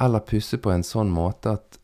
eller 0.00 0.26
pusse 0.26 0.58
på 0.60 0.72
en 0.72 0.84
sånn 0.84 1.12
måte 1.14 1.54
at 1.56 1.78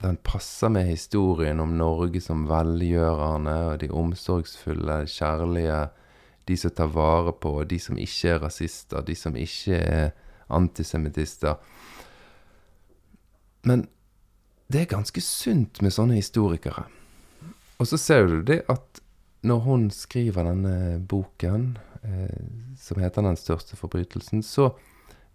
den 0.00 0.16
passer 0.24 0.72
med 0.72 0.88
historien 0.88 1.60
om 1.60 1.76
Norge 1.76 2.22
som 2.24 2.46
velgjørende 2.48 3.56
og 3.68 3.80
de 3.82 3.90
omsorgsfulle, 3.92 5.02
kjærlige, 5.12 5.80
de 6.48 6.56
som 6.56 6.72
tar 6.74 6.90
vare 6.94 7.34
på, 7.36 7.52
de 7.68 7.78
som 7.78 7.98
ikke 8.00 8.34
er 8.34 8.40
rasister, 8.46 9.04
de 9.04 9.16
som 9.16 9.36
ikke 9.36 9.76
er 9.76 10.14
antisemittister. 10.50 11.60
Men 13.68 13.84
det 14.72 14.84
er 14.84 14.94
ganske 14.94 15.20
sunt 15.20 15.82
med 15.84 15.92
sånne 15.92 16.16
historikere. 16.16 16.86
Og 17.80 17.88
så 17.88 17.96
ser 17.96 18.28
du 18.28 18.42
det 18.44 18.60
at 18.68 19.00
når 19.48 19.62
hun 19.64 19.86
skriver 19.94 20.44
denne 20.44 21.00
boken, 21.08 21.78
eh, 22.04 22.76
som 22.76 23.00
heter 23.00 23.22
'Den 23.22 23.36
største 23.36 23.76
forbrytelsen', 23.76 24.42
så 24.42 24.74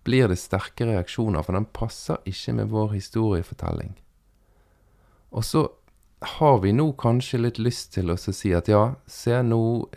blir 0.04 0.28
det 0.28 0.38
sterke 0.38 0.86
reaksjoner, 0.86 1.42
for 1.42 1.54
den 1.54 1.66
passer 1.66 2.18
ikke 2.26 2.54
med 2.54 2.70
vår 2.70 2.94
historiefortelling. 2.94 3.96
Og 5.32 5.44
så 5.44 5.68
har 6.22 6.60
vi 6.60 6.72
nå 6.72 6.92
kanskje 6.94 7.42
litt 7.42 7.58
lyst 7.60 7.94
til 7.94 8.12
å 8.12 8.18
si 8.18 8.54
at 8.54 8.68
ja, 8.68 8.96
se 9.08 9.42
nå 9.42 9.90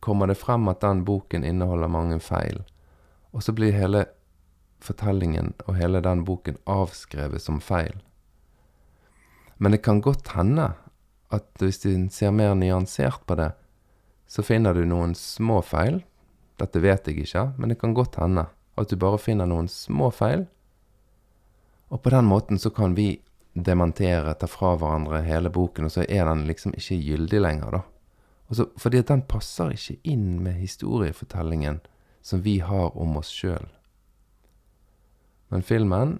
kommer 0.00 0.26
det 0.26 0.38
frem 0.38 0.68
at 0.68 0.80
den 0.80 1.04
boken 1.04 1.44
inneholder 1.44 1.88
mange 1.88 2.20
feil. 2.20 2.62
Og 3.32 3.42
så 3.42 3.52
blir 3.52 3.72
hele 3.72 4.06
fortellingen 4.80 5.54
og 5.66 5.76
hele 5.76 6.00
den 6.00 6.24
boken 6.24 6.56
avskrevet 6.66 7.42
som 7.42 7.60
feil. 7.60 8.00
Men 9.58 9.72
det 9.72 9.82
kan 9.82 10.00
godt 10.00 10.28
hende 10.28 10.72
at 11.30 11.46
hvis 11.62 11.82
du 11.84 11.90
ser 12.10 12.32
mer 12.34 12.54
nyansert 12.58 13.22
på 13.26 13.36
det, 13.38 13.52
så 14.30 14.42
finner 14.46 14.74
du 14.74 14.84
noen 14.86 15.14
små 15.18 15.60
feil. 15.66 16.00
Dette 16.60 16.82
vet 16.82 17.06
jeg 17.06 17.24
ikke, 17.24 17.50
men 17.58 17.72
det 17.72 17.80
kan 17.80 17.94
godt 17.94 18.18
hende 18.20 18.46
at 18.78 18.90
du 18.90 18.96
bare 19.00 19.18
finner 19.20 19.48
noen 19.48 19.68
små 19.70 20.10
feil. 20.14 20.46
Og 21.90 22.02
på 22.02 22.12
den 22.14 22.28
måten 22.30 22.58
så 22.58 22.70
kan 22.70 22.94
vi 22.94 23.20
dementere, 23.54 24.34
ta 24.38 24.46
fra 24.46 24.76
hverandre 24.78 25.24
hele 25.26 25.50
boken, 25.50 25.88
og 25.88 25.94
så 25.94 26.04
er 26.06 26.28
den 26.30 26.46
liksom 26.46 26.74
ikke 26.78 27.00
gyldig 27.02 27.40
lenger, 27.42 27.80
da. 27.80 27.82
Også 28.50 28.66
fordi 28.78 29.02
at 29.02 29.10
den 29.10 29.26
passer 29.30 29.74
ikke 29.74 29.98
inn 30.10 30.40
med 30.42 30.58
historiefortellingen 30.58 31.80
som 32.22 32.42
vi 32.42 32.58
har 32.62 32.96
om 32.98 33.18
oss 33.18 33.30
sjøl. 33.34 33.66
Men 35.50 35.62
filmen, 35.66 36.18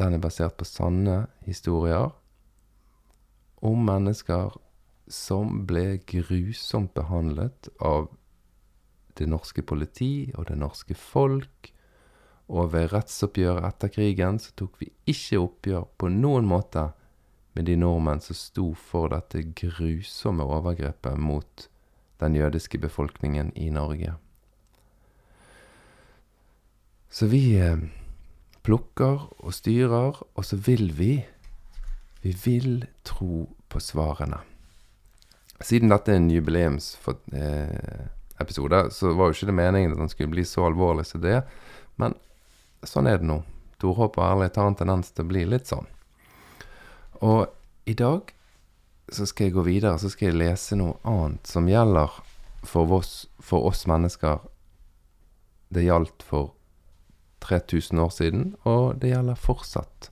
den 0.00 0.16
er 0.16 0.22
basert 0.22 0.56
på 0.60 0.68
sanne 0.68 1.26
historier 1.48 2.12
om 3.64 3.84
mennesker 3.86 4.54
som 5.08 5.64
ble 5.66 5.98
grusomt 6.06 6.92
behandlet 6.94 7.70
av 7.80 8.10
det 9.18 9.26
norske 9.26 9.64
politi 9.66 10.30
og 10.36 10.46
det 10.50 10.58
norske 10.60 10.94
folk. 10.94 11.72
Og 12.48 12.70
ved 12.72 12.92
rettsoppgjøret 12.92 13.66
etter 13.68 13.92
krigen 13.92 14.38
så 14.40 14.54
tok 14.56 14.78
vi 14.80 14.92
ikke 15.10 15.40
oppgjør 15.42 15.88
på 16.00 16.12
noen 16.12 16.48
måte 16.48 16.90
med 17.56 17.66
de 17.68 17.74
nordmenn 17.80 18.22
som 18.22 18.38
sto 18.38 18.70
for 18.78 19.10
dette 19.12 19.42
grusomme 19.58 20.46
overgrepet 20.46 21.18
mot 21.18 21.68
den 22.22 22.36
jødiske 22.38 22.78
befolkningen 22.78 23.52
i 23.56 23.68
Norge. 23.74 24.14
Så 27.10 27.26
vi 27.26 27.56
eh, 27.56 27.80
plukker 28.62 29.28
og 29.38 29.54
styrer, 29.56 30.18
og 30.34 30.44
så 30.44 30.58
vil 30.60 30.92
vi 30.98 31.12
Vi 32.20 32.32
vil 32.44 32.86
tro 33.06 33.46
på 33.68 33.80
svarene. 33.80 34.38
Siden 35.60 35.88
dette 35.90 36.12
er 36.12 36.16
en 36.20 36.30
jubileumsepisode, 36.30 38.78
eh, 38.78 38.90
så 38.94 39.12
var 39.14 39.26
jo 39.26 39.32
ikke 39.34 39.50
det 39.50 39.58
meningen 39.58 39.92
at 39.94 40.02
den 40.02 40.12
skulle 40.12 40.34
bli 40.34 40.44
så 40.46 40.60
alvorlig 40.68 41.06
som 41.06 41.20
det. 41.22 41.40
Men 41.98 42.14
sånn 42.86 43.08
er 43.10 43.16
det 43.18 43.26
nå. 43.26 43.38
Torhåp 43.82 44.18
og 44.18 44.26
ærlighet 44.26 44.58
har 44.58 44.66
en 44.70 44.78
tendens 44.78 45.08
til 45.14 45.24
å 45.26 45.30
bli 45.30 45.42
litt 45.46 45.66
sånn. 45.70 45.88
Og 47.22 47.40
i 47.90 47.94
dag 47.98 48.20
så 49.10 49.26
skal 49.26 49.48
jeg 49.48 49.56
gå 49.56 49.62
videre, 49.66 49.98
så 49.98 50.10
skal 50.12 50.30
jeg 50.30 50.40
lese 50.42 50.78
noe 50.78 50.98
annet 51.08 51.48
som 51.48 51.68
gjelder 51.70 52.10
for 52.66 52.98
oss, 52.98 53.26
for 53.40 53.66
oss 53.70 53.86
mennesker. 53.88 54.42
Det 55.74 55.86
gjaldt 55.86 56.22
for 56.26 56.52
3000 57.44 58.02
år 58.02 58.12
siden, 58.14 58.44
og 58.68 58.98
det 59.02 59.12
gjelder 59.12 59.38
fortsatt. 59.38 60.10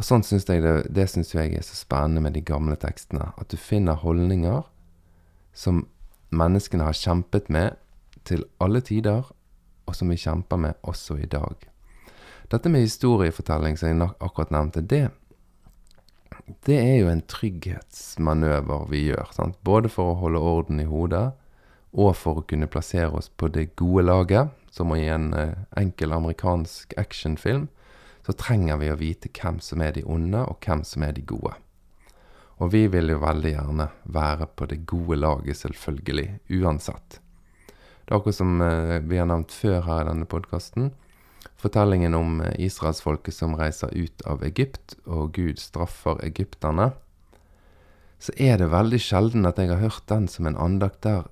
Og 0.00 0.06
sånn 0.06 0.22
syns 0.24 0.46
jeg 0.48 0.62
det, 0.64 0.86
det 0.96 1.04
syns 1.12 1.34
jeg 1.34 1.52
er 1.52 1.64
så 1.66 1.74
spennende 1.76 2.22
med 2.24 2.32
de 2.32 2.40
gamle 2.40 2.72
tekstene. 2.80 3.34
At 3.36 3.52
du 3.52 3.58
finner 3.60 4.00
holdninger 4.00 4.62
som 5.52 5.82
menneskene 6.32 6.86
har 6.86 6.96
kjempet 6.96 7.50
med 7.52 7.76
til 8.24 8.46
alle 8.64 8.80
tider, 8.80 9.26
og 9.84 9.96
som 9.98 10.08
vi 10.08 10.16
kjemper 10.16 10.56
med 10.62 10.78
også 10.88 11.18
i 11.20 11.28
dag. 11.28 11.66
Dette 12.48 12.72
med 12.72 12.86
historiefortelling, 12.86 13.76
som 13.76 13.90
jeg 13.90 14.08
akkurat 14.24 14.54
nevnte, 14.54 14.80
det, 14.80 15.10
det 16.64 16.78
er 16.78 16.96
jo 17.02 17.10
en 17.12 17.20
trygghetsmanøver 17.28 18.88
vi 18.88 19.02
gjør. 19.10 19.34
Sant? 19.36 19.60
Både 19.68 19.92
for 19.92 20.14
å 20.14 20.18
holde 20.22 20.40
orden 20.40 20.80
i 20.80 20.88
hodet, 20.88 21.26
og 21.92 22.14
for 22.16 22.40
å 22.40 22.46
kunne 22.48 22.70
plassere 22.72 23.12
oss 23.20 23.28
på 23.28 23.52
det 23.52 23.74
gode 23.76 24.06
laget, 24.08 24.56
som 24.72 24.96
i 24.96 25.04
en 25.12 25.34
eh, 25.36 25.60
enkel 25.76 26.16
amerikansk 26.16 26.96
actionfilm, 26.96 27.68
så 28.30 28.36
trenger 28.38 28.76
vi 28.78 28.92
å 28.92 28.98
vite 28.98 29.26
hvem 29.34 29.56
som 29.58 29.80
er 29.82 29.96
de 29.96 30.04
onde, 30.06 30.38
og 30.46 30.62
hvem 30.62 30.84
som 30.86 31.02
er 31.02 31.16
de 31.16 31.24
gode. 31.26 31.50
Og 32.62 32.70
vi 32.70 32.84
vil 32.92 33.10
jo 33.10 33.18
veldig 33.18 33.50
gjerne 33.56 33.88
være 34.04 34.46
på 34.54 34.68
det 34.70 34.84
gode 34.86 35.18
laget, 35.18 35.58
selvfølgelig, 35.58 36.28
uansett. 36.60 37.18
Det 37.66 38.14
er 38.14 38.20
akkurat 38.20 38.38
som 38.38 38.62
eh, 38.62 39.00
vi 39.02 39.18
har 39.18 39.26
nevnt 39.26 39.50
før 39.50 39.82
her 39.88 40.04
i 40.04 40.08
denne 40.12 40.30
podkasten. 40.30 40.92
Fortellingen 41.58 42.14
om 42.14 42.38
eh, 42.44 42.54
israelsfolket 42.68 43.34
som 43.34 43.58
reiser 43.58 43.90
ut 43.98 44.22
av 44.30 44.46
Egypt, 44.46 44.94
og 45.10 45.34
Gud 45.34 45.58
straffer 45.58 46.22
egypterne. 46.22 46.92
Så 48.22 48.38
er 48.38 48.62
det 48.62 48.70
veldig 48.70 49.02
sjelden 49.02 49.48
at 49.48 49.58
jeg 49.58 49.74
har 49.74 49.82
hørt 49.82 50.06
den 50.06 50.30
som 50.30 50.46
en 50.46 50.60
andakt 50.70 51.02
der 51.02 51.26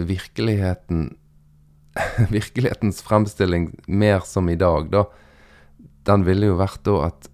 virkeligheten 0.00 1.10
Virkelighetens 2.30 3.02
fremstilling 3.02 3.74
mer 3.90 4.22
som 4.24 4.48
i 4.48 4.56
dag, 4.56 4.88
da. 4.94 5.10
Den 6.06 6.24
ville 6.24 6.50
jo 6.50 6.58
vært 6.60 6.82
da 6.86 6.96
at 7.10 7.28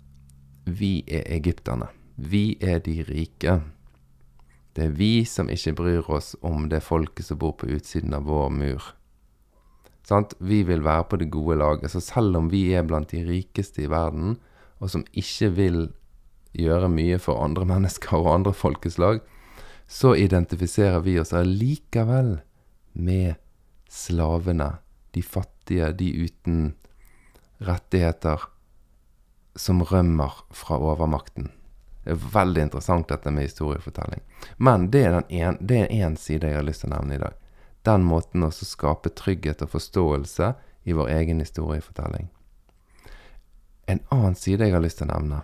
vi 0.66 1.04
er 1.06 1.26
egypterne. 1.37 1.88
Vi 2.16 2.56
er 2.61 2.80
de 2.82 2.99
rike. 3.06 3.61
Det 4.76 4.88
er 4.88 4.96
vi 4.96 5.25
som 5.28 5.50
ikke 5.52 5.76
bryr 5.78 6.08
oss 6.12 6.35
om 6.44 6.66
det 6.73 6.82
folket 6.85 7.28
som 7.28 7.38
bor 7.40 7.54
på 7.61 7.68
utsiden 7.76 8.16
av 8.16 8.26
vår 8.28 8.50
mur. 8.52 8.88
Sant? 10.06 10.34
Vi 10.38 10.62
vil 10.67 10.84
være 10.86 11.06
på 11.10 11.19
det 11.21 11.30
gode 11.34 11.58
laget. 11.60 11.91
Så 11.91 12.02
selv 12.04 12.36
om 12.38 12.50
vi 12.50 12.69
er 12.75 12.86
blant 12.86 13.10
de 13.10 13.23
rikeste 13.26 13.86
i 13.86 13.91
verden, 13.91 14.36
og 14.78 14.93
som 14.93 15.06
ikke 15.17 15.50
vil 15.56 15.80
gjøre 16.56 16.91
mye 16.93 17.19
for 17.23 17.43
andre 17.45 17.67
mennesker 17.73 18.19
og 18.19 18.32
andre 18.34 18.54
folkeslag, 18.56 19.23
så 19.86 20.17
identifiserer 20.19 20.99
vi 21.04 21.19
oss 21.23 21.32
allikevel 21.36 22.41
med 22.93 23.36
slavene, 23.93 24.73
de 25.14 25.23
fattige, 25.23 25.93
de 25.95 26.10
uten 26.26 26.75
rettigheter, 27.62 28.43
som 29.56 29.82
rømmer 29.84 30.32
fra 30.50 30.78
overmakten. 30.78 31.50
Det 32.04 32.14
er 32.14 32.28
veldig 32.32 32.62
interessant 32.62 33.08
dette 33.10 33.30
med 33.34 33.49
historiefortelling. 33.49 34.21
Men 34.62 34.90
det 34.95 35.02
er, 35.08 35.16
en, 35.26 36.16
side 36.16 36.47
jeg 36.47 36.54
har 36.54 36.66
lyst 36.66 36.84
til 36.84 36.92
å 36.92 36.97
nevne 36.97 37.16
i 37.16 37.23
dag. 37.23 37.34
Den 37.82 38.04
måten 38.06 38.47
å 38.47 38.52
skape 38.54 39.10
trygghet 39.10 39.64
og 39.66 39.73
forståelse 39.73 40.52
i 40.86 40.95
vår 40.95 41.10
egen 41.16 41.42
historiefortelling. 41.42 42.28
En 43.90 44.02
annen 44.14 44.38
side 44.38 44.66
jeg 44.66 44.75
har 44.75 44.84
lyst 44.84 45.00
til 45.00 45.08
å 45.08 45.16
nevne, 45.16 45.40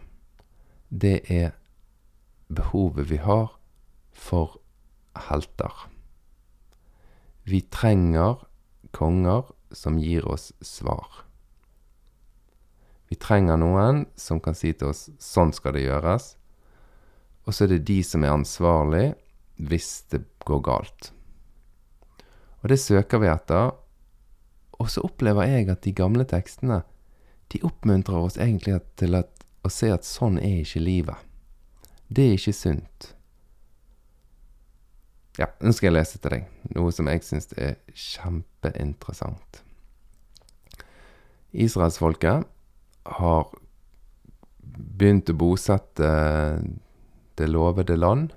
det 0.88 1.22
er 1.30 1.56
behovet 2.46 3.10
vi 3.10 3.18
har 3.22 3.56
for 4.12 4.58
helter. 5.28 5.88
Vi 7.42 7.62
trenger 7.74 8.44
konger 8.94 9.50
som 9.74 9.98
gir 9.98 10.26
oss 10.28 10.52
svar. 10.60 11.24
Vi 13.12 13.16
trenger 13.20 13.58
noen 13.60 14.06
som 14.16 14.38
kan 14.40 14.54
si 14.56 14.70
til 14.72 14.88
oss 14.88 15.10
'sånn 15.20 15.50
skal 15.52 15.74
det 15.76 15.82
gjøres', 15.84 16.36
og 17.44 17.52
så 17.52 17.64
er 17.64 17.68
det 17.68 17.84
de 17.84 18.02
som 18.02 18.22
er 18.24 18.32
ansvarlig 18.32 19.14
hvis 19.60 20.08
det 20.08 20.22
går 20.48 20.62
galt. 20.64 21.12
Og 22.62 22.70
det 22.72 22.78
søker 22.80 23.20
vi 23.20 23.28
etter, 23.28 23.74
og 24.80 24.88
så 24.88 25.04
opplever 25.04 25.44
jeg 25.44 25.68
at 25.68 25.82
de 25.82 25.92
gamle 25.92 26.24
tekstene 26.24 26.84
de 27.52 27.60
oppmuntrer 27.60 28.16
oss 28.16 28.38
egentlig 28.38 28.80
til 28.96 29.14
at, 29.14 29.44
å 29.60 29.68
se 29.68 29.92
at 29.92 30.08
sånn 30.08 30.38
er 30.38 30.62
ikke 30.64 30.80
livet. 30.80 31.20
Det 32.08 32.30
er 32.30 32.38
ikke 32.38 32.56
sunt. 32.56 33.12
Ja, 35.36 35.52
nå 35.60 35.72
skal 35.76 35.92
jeg 35.92 35.98
lese 35.98 36.16
til 36.16 36.30
deg 36.30 36.48
noe 36.72 36.88
som 36.96 37.12
jeg 37.12 37.20
syns 37.28 37.52
er 37.58 37.76
kjempeinteressant. 37.92 39.62
Israelsfolket 41.52 42.48
har 43.04 43.50
begynt 44.62 45.30
å 45.30 45.36
bosette 45.36 46.10
det 47.38 47.48
lovede 47.50 47.96
land. 47.98 48.32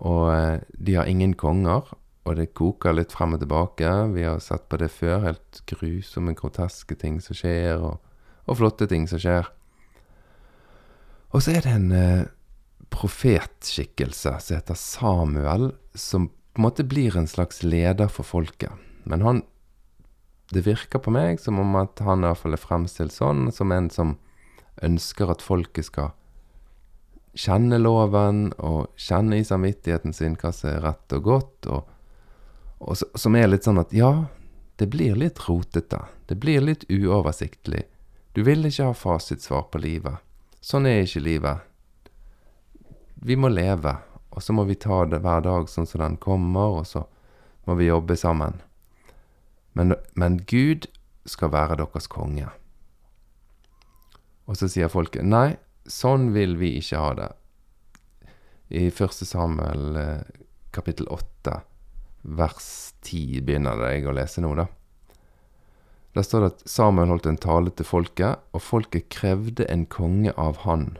Og 0.00 0.30
eh, 0.32 0.60
de 0.78 0.96
har 0.96 1.10
ingen 1.10 1.34
konger, 1.38 1.88
og 2.24 2.36
det 2.36 2.52
koker 2.56 2.94
litt 2.96 3.12
frem 3.12 3.36
og 3.36 3.42
tilbake. 3.42 3.90
Vi 4.14 4.24
har 4.26 4.40
sett 4.44 4.68
på 4.70 4.80
det 4.80 4.90
før, 4.94 5.24
helt 5.26 5.62
grusomme, 5.68 6.36
groteske 6.38 6.96
ting 7.00 7.18
som 7.24 7.36
skjer, 7.36 7.80
og, 7.80 7.98
og 8.46 8.60
flotte 8.60 8.88
ting 8.90 9.08
som 9.10 9.20
skjer. 9.20 9.48
Og 11.30 11.44
så 11.44 11.54
er 11.54 11.64
det 11.64 11.74
en 11.76 11.90
eh, 11.94 12.28
profetskikkelse 12.90 14.34
som 14.42 14.58
heter 14.58 14.78
Samuel, 14.78 15.70
som 15.94 16.30
på 16.30 16.58
en 16.58 16.66
måte 16.66 16.86
blir 16.86 17.16
en 17.16 17.30
slags 17.30 17.62
leder 17.62 18.10
for 18.10 18.26
folket. 18.26 18.74
Men 19.08 19.22
han 19.24 19.44
Det 20.50 20.64
virker 20.66 20.98
på 20.98 21.12
meg 21.14 21.40
som 21.40 21.60
om 21.62 21.76
at 21.78 22.00
han 22.02 22.24
iallfall 22.26 22.56
er 22.56 22.62
fremstilt 22.62 23.14
sånn, 23.14 23.50
som 23.54 23.70
en 23.72 23.90
som 23.90 24.16
ønsker 24.82 25.30
at 25.30 25.44
folket 25.44 25.86
skal 25.86 26.10
kjenne 27.38 27.78
loven 27.78 28.48
og 28.58 28.90
kjenne 28.98 29.38
i 29.38 29.46
samvittigheten 29.46 30.14
sin 30.16 30.34
hva 30.40 30.50
som 30.54 30.72
er 30.72 30.82
rett 30.82 31.14
og 31.14 31.24
godt, 31.28 31.70
og, 31.70 31.88
og 32.82 32.98
som 32.98 33.38
er 33.38 33.52
litt 33.52 33.68
sånn 33.68 33.78
at 33.82 33.94
ja, 33.94 34.26
det 34.80 34.90
blir 34.90 35.14
litt 35.18 35.38
rotete. 35.46 36.02
Det 36.26 36.38
blir 36.40 36.64
litt 36.64 36.86
uoversiktlig. 36.90 37.84
Du 38.34 38.42
vil 38.46 38.66
ikke 38.66 38.90
ha 38.90 38.96
fasitsvar 38.96 39.68
på 39.70 39.82
livet. 39.82 40.18
Sånn 40.60 40.88
er 40.88 41.04
ikke 41.04 41.22
livet 41.22 41.66
vi 43.20 43.36
må 43.36 43.50
leve, 43.52 43.92
og 44.30 44.42
så 44.42 44.54
må 44.56 44.64
vi 44.64 44.78
ta 44.80 45.02
det 45.04 45.20
hver 45.20 45.42
dag 45.44 45.68
sånn 45.68 45.88
som 45.88 46.00
den 46.00 46.16
kommer, 46.16 46.80
og 46.80 46.86
så 46.88 47.04
må 47.68 47.76
vi 47.76 47.90
jobbe 47.90 48.16
sammen. 48.16 48.56
Men, 49.78 49.94
men 50.18 50.40
Gud 50.50 50.88
skal 51.28 51.52
være 51.52 51.78
deres 51.82 52.08
konge. 52.10 52.48
Og 54.50 54.58
så 54.58 54.68
sier 54.70 54.90
folket 54.90 55.26
nei, 55.26 55.54
sånn 55.86 56.32
vil 56.34 56.56
vi 56.58 56.74
ikke 56.80 57.00
ha 57.00 57.12
det. 57.18 57.30
I 58.70 58.88
1. 58.90 59.22
Samuel 59.26 59.98
eh, 59.98 60.40
kapittel 60.74 61.08
8 61.10 61.60
vers 62.22 62.94
10 63.00 63.40
begynner 63.46 63.78
det 63.80 63.94
jeg 63.94 64.08
å 64.10 64.14
lese 64.14 64.42
nå, 64.44 64.52
da. 64.58 64.66
Der 66.14 66.26
står 66.26 66.42
det 66.42 66.50
at 66.50 66.64
Samuel 66.68 67.12
holdt 67.12 67.28
en 67.30 67.38
tale 67.38 67.70
til 67.70 67.86
folket, 67.86 68.42
og 68.50 68.62
folket 68.64 69.08
krevde 69.14 69.66
en 69.70 69.86
konge 69.86 70.34
av 70.34 70.64
han. 70.64 70.96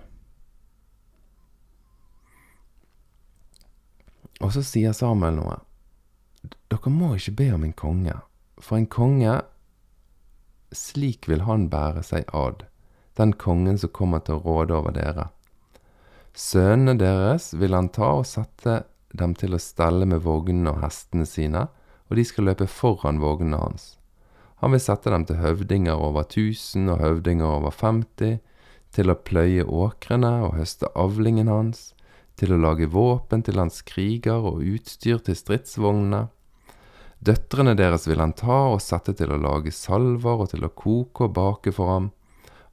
Og 4.41 4.55
så 4.55 4.63
sier 4.65 4.95
Samuel 4.97 5.37
noe. 5.37 5.59
Dere 6.71 6.93
må 6.95 7.17
ikke 7.19 7.37
be 7.43 7.49
om 7.57 7.67
en 7.67 7.77
konge, 7.77 8.15
for 8.63 8.79
en 8.79 8.89
konge, 8.91 9.41
slik 10.73 11.29
vil 11.29 11.45
han 11.49 11.69
bære 11.73 12.05
seg 12.07 12.31
ad, 12.37 12.65
den 13.19 13.35
kongen 13.35 13.79
som 13.81 13.93
kommer 13.97 14.23
til 14.25 14.39
å 14.39 14.45
råde 14.45 14.77
over 14.77 14.95
dere. 14.97 15.29
Sønnene 16.37 16.95
deres 17.01 17.51
vil 17.59 17.75
han 17.75 17.91
ta 17.91 18.13
og 18.21 18.29
sette 18.29 18.85
dem 19.17 19.35
til 19.35 19.57
å 19.57 19.63
stelle 19.63 20.07
med 20.07 20.23
vognene 20.23 20.71
og 20.71 20.85
hestene 20.85 21.27
sine, 21.27 21.67
og 22.11 22.19
de 22.19 22.27
skal 22.27 22.47
løpe 22.51 22.69
foran 22.71 23.21
vognene 23.23 23.59
hans. 23.59 23.97
Han 24.61 24.75
vil 24.75 24.83
sette 24.83 25.11
dem 25.11 25.25
til 25.27 25.41
høvdinger 25.41 25.99
over 25.99 26.27
tusen 26.29 26.91
og 26.93 27.01
høvdinger 27.01 27.49
over 27.49 27.75
femti, 27.75 28.39
til 28.91 29.11
å 29.11 29.17
pløye 29.17 29.65
åkrene 29.65 30.33
og 30.45 30.57
høste 30.59 30.91
avlingen 30.99 31.51
hans, 31.51 31.93
til 32.37 32.55
å 32.55 32.61
lage 32.61 32.89
våpen 32.91 33.45
til 33.47 33.61
hans 33.61 33.83
kriger 33.87 34.43
og 34.51 34.63
utstyr 34.65 35.21
til 35.25 35.37
stridsvognene. 35.39 36.27
Døtrene 37.21 37.75
deres 37.77 38.07
vil 38.09 38.21
han 38.23 38.33
ta 38.33 38.63
og 38.73 38.81
sette 38.81 39.13
til 39.17 39.33
å 39.35 39.41
lage 39.41 39.73
salver 39.77 40.47
og 40.47 40.55
til 40.55 40.65
å 40.65 40.73
koke 40.73 41.27
og 41.27 41.35
bake 41.37 41.73
for 41.77 41.93
ham. 41.93 42.07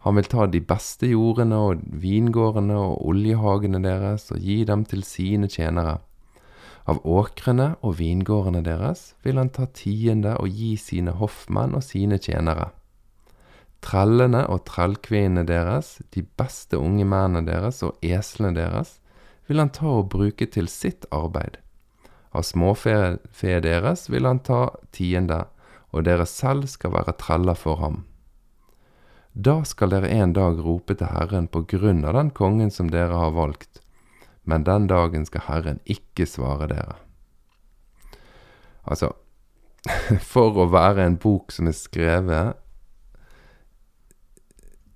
Han 0.08 0.16
vil 0.16 0.30
ta 0.32 0.46
de 0.48 0.62
beste 0.64 1.10
jordene 1.12 1.58
og 1.60 1.82
vingårdene 2.04 2.78
og 2.80 3.02
oljehagene 3.12 3.82
deres 3.84 4.30
og 4.32 4.40
gi 4.40 4.62
dem 4.70 4.86
til 4.88 5.04
sine 5.04 5.50
tjenere. 5.52 5.98
Av 6.88 7.02
åkrene 7.04 7.74
og 7.84 7.98
vingårdene 8.00 8.64
deres 8.64 9.10
vil 9.28 9.42
han 9.42 9.52
ta 9.52 9.68
tiende 9.76 10.38
og 10.40 10.48
gi 10.48 10.78
sine 10.80 11.18
hoffmenn 11.20 11.76
og 11.76 11.84
sine 11.84 12.16
tjenere. 12.16 12.70
Trellene 13.84 14.46
og 14.48 14.64
trellkvinnene 14.70 15.44
deres, 15.46 15.98
de 16.16 16.24
beste 16.40 16.80
unge 16.80 17.04
mennene 17.04 17.44
deres 17.52 17.84
og 17.84 18.00
eslene 18.00 18.56
deres, 18.56 18.96
vil 19.48 19.60
han 19.60 19.76
ta 19.76 19.92
og 20.00 20.08
bruke 20.16 20.48
til 20.48 20.72
sitt 20.72 21.04
arbeid. 21.12 21.60
Av 22.32 22.44
småfe 22.44 23.18
deres 23.42 24.10
vil 24.10 24.28
han 24.28 24.40
ta 24.44 24.68
tiende, 24.92 25.46
og 25.96 26.04
dere 26.04 26.26
selv 26.28 26.68
skal 26.68 26.94
være 26.98 27.16
treller 27.22 27.56
for 27.56 27.80
ham. 27.82 28.04
Da 29.34 29.62
skal 29.70 29.94
dere 29.94 30.10
en 30.10 30.34
dag 30.34 30.60
rope 30.66 30.96
til 30.98 31.12
Herren 31.14 31.48
på 31.48 31.62
grunn 31.70 32.04
av 32.06 32.18
den 32.18 32.32
kongen 32.36 32.72
som 32.74 32.90
dere 32.90 33.14
har 33.14 33.36
valgt, 33.36 33.82
men 34.44 34.66
den 34.66 34.88
dagen 34.90 35.26
skal 35.30 35.46
Herren 35.46 35.80
ikke 35.86 36.26
svare 36.26 36.68
dere. 36.72 36.98
Altså, 38.88 39.12
for 40.34 40.58
å 40.58 40.70
være 40.72 41.06
en 41.06 41.20
bok 41.22 41.54
som 41.54 41.70
er 41.70 41.78
skrevet 41.78 42.58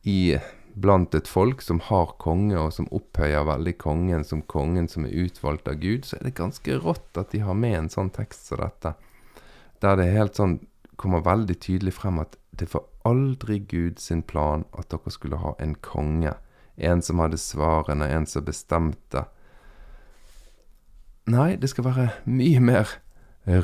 i 0.08 0.34
blant 0.76 1.16
et 1.16 1.28
folk 1.28 1.62
som 1.62 1.80
har 1.88 2.14
konge, 2.22 2.58
og 2.60 2.74
som 2.76 2.90
opphøyer 2.94 3.46
veldig 3.48 3.74
kongen 3.82 4.26
som 4.28 4.42
kongen 4.42 4.88
som 4.92 5.06
er 5.08 5.16
utvalgt 5.26 5.68
av 5.68 5.80
Gud, 5.82 6.06
så 6.06 6.18
er 6.18 6.28
det 6.28 6.38
ganske 6.40 6.78
rått 6.84 7.18
at 7.20 7.34
de 7.34 7.42
har 7.46 7.58
med 7.58 7.78
en 7.78 7.90
sånn 7.92 8.12
tekst 8.14 8.50
som 8.50 8.62
dette. 8.62 8.94
Der 9.82 9.98
det 9.98 10.12
helt 10.14 10.38
sånn 10.38 10.60
kommer 11.02 11.24
veldig 11.26 11.58
tydelig 11.64 11.96
frem 11.98 12.22
at 12.22 12.38
det 12.54 12.70
var 12.74 12.86
aldri 13.08 13.60
Gud 13.60 14.00
sin 14.00 14.22
plan 14.22 14.66
at 14.78 14.92
dere 14.94 15.14
skulle 15.14 15.40
ha 15.42 15.56
en 15.60 15.76
konge. 15.82 16.36
En 16.78 17.02
som 17.02 17.22
hadde 17.22 17.40
svarene, 17.42 18.08
en 18.08 18.28
som 18.30 18.46
bestemte. 18.46 19.26
Nei, 21.32 21.56
det 21.58 21.72
skal 21.72 21.88
være 21.88 22.10
mye 22.30 22.62
mer 22.62 22.98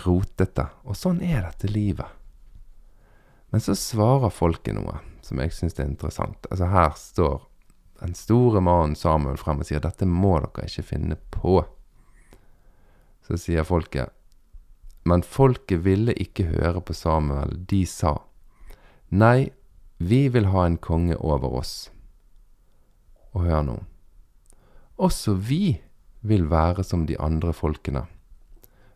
rotete. 0.05 0.69
Og 0.85 0.97
sånn 0.97 1.21
er 1.21 1.45
dette 1.45 1.69
livet. 1.69 2.09
Men 3.53 3.63
så 3.63 3.77
svarer 3.77 4.33
folket 4.33 4.75
noe 4.75 4.97
som 5.27 5.41
jeg 5.43 5.53
syns 5.55 5.77
er 5.79 5.89
interessant. 5.89 6.47
Altså 6.51 6.69
Her 6.71 6.93
står 6.97 7.47
den 8.01 8.13
store 8.15 8.61
mannen 8.61 8.95
Samuel 8.95 9.39
frem 9.41 9.63
og 9.63 9.67
sier 9.67 9.81
dette 9.83 10.05
må 10.05 10.37
dere 10.43 10.67
ikke 10.69 10.85
finne 10.85 11.17
på. 11.33 11.59
Så 13.25 13.39
sier 13.41 13.67
folket 13.67 14.13
Men 15.07 15.23
folket 15.23 15.83
ville 15.85 16.13
ikke 16.13 16.47
høre 16.51 16.81
på 16.81 16.93
Samuel. 16.93 17.55
De 17.67 17.85
sa 17.85 18.17
Nei, 19.09 19.49
vi 19.97 20.27
vil 20.27 20.49
ha 20.51 20.65
en 20.67 20.77
konge 20.77 21.15
over 21.15 21.53
oss. 21.61 21.89
Og 23.33 23.47
hør 23.47 23.63
nå. 23.63 23.77
Også 24.97 25.33
vi 25.33 25.79
vil 26.21 26.49
være 26.51 26.83
som 26.83 27.05
de 27.07 27.15
andre 27.19 27.53
folkene. 27.53 28.03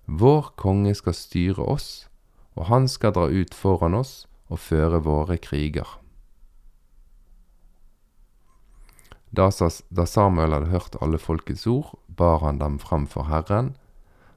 Vår 0.05 0.51
konge 0.59 0.93
skal 0.97 1.15
styre 1.15 1.63
oss, 1.63 2.09
og 2.59 2.67
han 2.67 2.89
skal 2.91 3.15
dra 3.15 3.29
ut 3.31 3.55
foran 3.55 3.95
oss 3.95 4.25
og 4.51 4.59
føre 4.59 4.99
våre 5.05 5.37
kriger. 5.39 5.87
Da, 9.31 9.47
Samuel 9.51 10.51
hadde 10.51 10.73
hørt 10.73 10.97
alle 10.99 11.19
folkets 11.19 11.63
ord, 11.67 11.93
bar 12.07 12.41
han 12.43 12.59
dem 12.59 12.77
fram 12.79 13.05
for 13.07 13.29
Herren, 13.31 13.75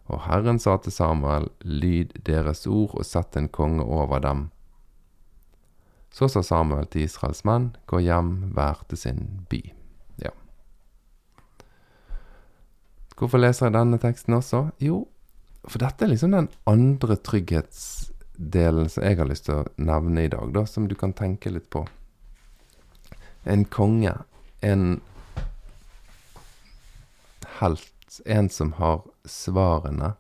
og 0.07 0.27
Herren 0.29 0.61
sa 0.63 0.77
til 0.79 0.93
Samuel, 0.95 1.49
lyd 1.65 2.13
deres 2.27 2.67
ord 2.71 2.95
og 2.95 3.07
sett 3.09 3.35
en 3.37 3.49
konge 3.49 3.83
over 3.83 4.21
dem. 4.23 4.51
Så 6.15 6.29
sa 6.31 6.45
Samuel 6.47 6.87
til 6.87 7.09
Israels 7.09 7.43
menn, 7.49 7.73
gå 7.91 7.99
hjem 8.05 8.53
hver 8.55 8.85
til 8.87 9.01
sin 9.01 9.25
by. 9.51 9.63
Ja. 10.23 10.31
Hvorfor 13.19 13.43
leser 13.43 13.67
jeg 13.67 13.75
denne 13.75 13.99
teksten 13.99 14.37
også? 14.39 14.69
Jo, 14.79 15.09
for 15.65 15.83
dette 15.83 16.07
er 16.07 16.13
liksom 16.13 16.37
den 16.37 16.51
andre 16.71 17.17
trygghetsdelen 17.17 18.93
som 18.93 19.09
jeg 19.09 19.19
har 19.19 19.27
lyst 19.27 19.49
til 19.49 19.65
å 19.65 19.67
nevne 19.81 20.29
i 20.29 20.31
dag, 20.31 20.55
da, 20.55 20.63
som 20.71 20.87
du 20.87 20.95
kan 20.95 21.17
tenke 21.17 21.51
litt 21.51 21.67
på. 21.73 21.83
En 23.51 23.67
konge 23.67 24.15
en 24.65 25.01
helt, 27.61 28.21
en 28.25 28.51
som 28.51 28.73
har 28.73 29.03
svarene, 29.25 30.13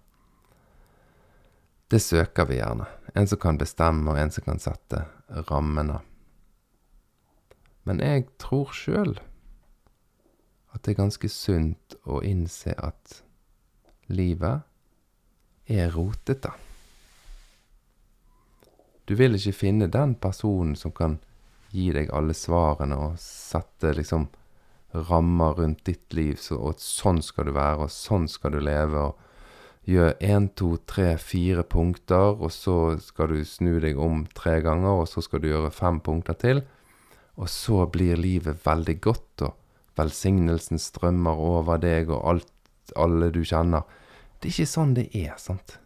det 1.88 2.00
søker 2.00 2.48
vi 2.48 2.58
gjerne. 2.58 2.86
En 3.14 3.28
som 3.28 3.38
kan 3.38 3.58
bestemme, 3.58 4.10
og 4.10 4.18
en 4.18 4.32
som 4.34 4.44
kan 4.44 4.60
sette 4.60 5.04
rammene. 5.48 6.00
Men 7.84 8.00
jeg 8.00 8.26
tror 8.40 8.72
sjøl 8.74 9.16
at 10.74 10.82
det 10.82 10.94
er 10.94 11.02
ganske 11.04 11.28
sunt 11.30 11.94
å 12.04 12.20
innse 12.26 12.74
at 12.74 13.20
livet 14.10 14.64
er 15.70 15.92
rotete. 15.94 16.50
Du 19.04 19.14
vil 19.14 19.36
ikke 19.36 19.54
finne 19.54 19.88
den 19.92 20.16
personen 20.18 20.74
som 20.80 20.92
kan 20.96 21.20
gi 21.74 21.90
deg 21.94 22.12
alle 22.14 22.34
svarene 22.36 22.96
og 22.96 23.18
sette 23.20 23.92
liksom 23.98 24.28
rammer 24.94 25.58
rundt 25.58 25.84
ditt 25.88 26.14
liv, 26.14 26.38
så, 26.38 26.56
og 26.56 26.78
sånn 26.78 27.18
skal 27.24 27.48
du 27.48 27.54
være, 27.56 27.86
og 27.86 27.90
sånn 27.90 28.28
skal 28.30 28.54
du 28.54 28.60
leve. 28.62 29.08
og 29.08 29.20
Gjør 29.90 30.14
én, 30.24 30.46
to, 30.56 30.76
tre, 30.88 31.10
fire 31.20 31.64
punkter, 31.68 32.38
og 32.38 32.52
så 32.54 32.94
skal 33.02 33.34
du 33.34 33.42
snu 33.44 33.74
deg 33.82 33.98
om 34.00 34.22
tre 34.32 34.60
ganger, 34.64 35.02
og 35.02 35.10
så 35.10 35.20
skal 35.24 35.42
du 35.42 35.50
gjøre 35.50 35.74
fem 35.74 35.98
punkter 36.00 36.38
til. 36.40 36.62
Og 37.34 37.50
så 37.50 37.82
blir 37.90 38.16
livet 38.16 38.62
veldig 38.64 38.96
godt, 39.04 39.44
og 39.44 39.98
velsignelsen 39.98 40.80
strømmer 40.80 41.42
over 41.42 41.82
deg 41.82 42.08
og 42.14 42.22
alt, 42.30 42.52
alle 42.96 43.28
du 43.34 43.42
kjenner. 43.44 43.84
Det 44.38 44.48
er 44.48 44.54
ikke 44.54 44.72
sånn 44.72 44.94
det 44.96 45.08
er, 45.18 45.34
sant? 45.42 45.76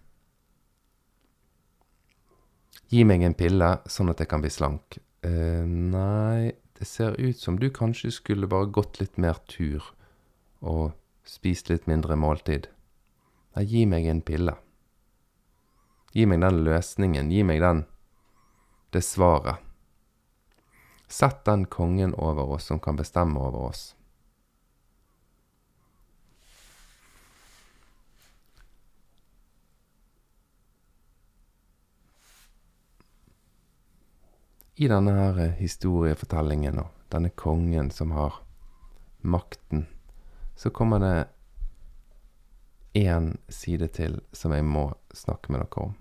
Gi 2.88 3.02
meg 3.04 3.24
en 3.24 3.36
pille, 3.36 3.74
sånn 3.88 4.12
at 4.12 4.20
jeg 4.22 4.30
kan 4.30 4.44
bli 4.44 4.52
slank. 4.52 5.00
Uh, 5.26 5.66
nei, 5.66 6.52
det 6.78 6.86
ser 6.86 7.18
ut 7.18 7.38
som 7.38 7.58
du 7.58 7.70
kanskje 7.74 8.12
skulle 8.14 8.46
bare 8.46 8.70
gått 8.70 9.00
litt 9.00 9.18
mer 9.18 9.40
tur 9.50 9.82
og 10.62 10.92
spist 11.26 11.68
litt 11.72 11.88
mindre 11.90 12.16
måltid. 12.16 12.68
Nei, 13.56 13.64
gi 13.66 13.84
meg 13.90 14.06
en 14.06 14.22
pille. 14.22 14.54
Gi 16.14 16.26
meg 16.26 16.42
den 16.44 16.62
løsningen, 16.64 17.32
gi 17.34 17.42
meg 17.44 17.62
den 17.62 17.84
det 18.94 19.02
svaret. 19.04 19.58
Sett 21.08 21.44
den 21.44 21.66
kongen 21.66 22.14
over 22.14 22.54
oss 22.56 22.68
som 22.68 22.80
kan 22.80 22.96
bestemme 22.96 23.40
over 23.40 23.70
oss. 23.72 23.94
I 34.78 34.88
denne 34.88 35.10
her 35.10 35.38
eh, 35.42 35.56
historiefortellingen 35.58 36.78
og 36.78 36.92
denne 37.10 37.32
kongen 37.34 37.90
som 37.90 38.12
har 38.14 38.36
makten, 39.26 39.88
så 40.54 40.70
kommer 40.70 41.02
det 41.02 41.26
én 42.94 43.32
side 43.48 43.88
til 43.88 44.20
som 44.32 44.54
jeg 44.54 44.64
må 44.64 44.92
snakke 45.14 45.50
med 45.52 45.64
dere 45.64 45.88
om. 45.88 45.96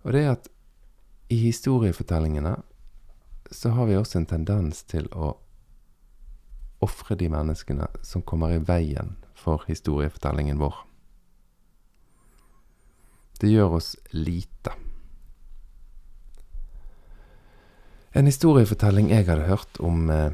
Og 0.00 0.16
det 0.16 0.24
er 0.24 0.32
at 0.32 0.48
i 1.28 1.36
historiefortellingene 1.44 2.56
så 3.52 3.76
har 3.76 3.86
vi 3.90 4.00
også 4.00 4.22
en 4.22 4.30
tendens 4.30 4.82
til 4.88 5.10
å 5.12 5.34
ofre 6.80 7.18
de 7.20 7.28
menneskene 7.28 7.90
som 8.00 8.24
kommer 8.24 8.56
i 8.56 8.62
veien 8.64 9.18
for 9.36 9.66
historiefortellingen 9.68 10.60
vår. 10.60 10.86
Det 13.40 13.52
gjør 13.52 13.76
oss 13.76 13.96
lite. 14.16 14.72
En 18.10 18.26
historiefortelling 18.26 19.12
jeg 19.12 19.28
hadde 19.28 19.46
hørt 19.46 19.76
om 19.78 20.08
eh, 20.10 20.32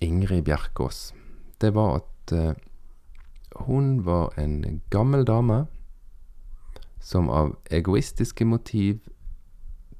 Ingrid 0.00 0.46
Bjerkås, 0.46 1.12
det 1.60 1.74
var 1.76 1.98
at 1.98 2.32
eh, 2.32 2.54
hun 3.68 4.06
var 4.06 4.32
en 4.40 4.80
gammel 4.88 5.26
dame 5.28 5.66
som 7.00 7.28
av 7.28 7.50
egoistiske 7.68 8.46
motiv 8.48 9.02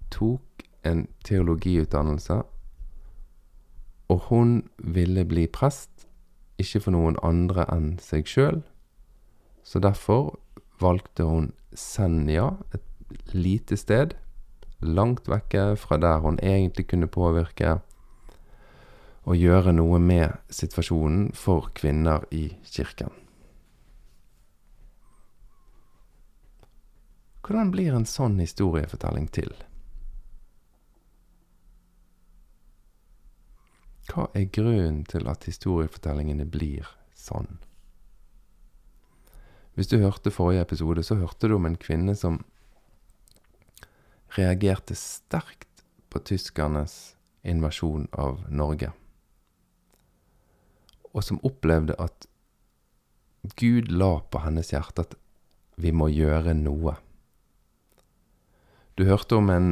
tok 0.09 0.65
en 0.89 1.03
teologiutdannelse, 1.29 2.39
og 4.09 4.23
hun 4.31 4.55
ville 4.79 5.27
bli 5.29 5.45
prest, 5.47 6.07
ikke 6.57 6.81
for 6.87 6.97
noen 6.97 7.19
andre 7.23 7.67
enn 7.69 7.99
seg 8.01 8.25
sjøl, 8.25 8.63
så 9.61 9.77
derfor 9.85 10.39
valgte 10.81 11.29
hun 11.29 11.53
Senja, 11.77 12.55
et 12.73 13.37
lite 13.37 13.77
sted, 13.77 14.17
langt 14.81 15.29
vekke 15.29 15.77
fra 15.77 15.99
der 15.99 16.21
hun 16.23 16.39
egentlig 16.43 16.87
kunne 16.91 17.11
påvirke 17.11 17.79
og 19.29 19.37
gjøre 19.37 19.75
noe 19.75 19.99
med 20.01 20.37
situasjonen 20.49 21.33
for 21.37 21.71
kvinner 21.77 22.25
i 22.33 22.49
kirken. 22.65 23.11
Hvordan 27.45 27.73
blir 27.73 27.95
en 27.97 28.05
sånn 28.09 28.39
historiefortelling 28.41 29.29
til? 29.33 29.55
Hva 34.09 34.27
er 34.37 34.49
grunnen 34.53 35.03
til 35.09 35.29
at 35.29 35.45
historiefortellingene 35.49 36.45
blir 36.49 36.89
sånn? 37.17 37.59
Hvis 39.77 39.89
du 39.93 39.99
hørte 40.01 40.33
forrige 40.33 40.65
episode, 40.65 41.05
så 41.05 41.17
hørte 41.21 41.49
du 41.49 41.55
om 41.57 41.69
en 41.69 41.77
kvinne 41.81 42.17
som 42.17 42.41
reagerte 44.39 44.95
sterkt 44.95 45.85
på 46.09 46.23
tyskernes 46.23 47.17
invasjon 47.43 48.07
av 48.13 48.45
Norge. 48.49 48.93
Og 51.13 51.25
som 51.25 51.41
opplevde 51.47 51.97
at 51.99 52.29
Gud 53.59 53.91
la 53.91 54.19
på 54.31 54.43
hennes 54.45 54.73
hjerte 54.73 55.07
at 55.07 55.17
vi 55.79 55.93
må 55.95 56.09
gjøre 56.11 56.55
noe. 56.59 56.97
Du 58.99 59.07
hørte 59.07 59.39
om 59.39 59.51
en 59.55 59.69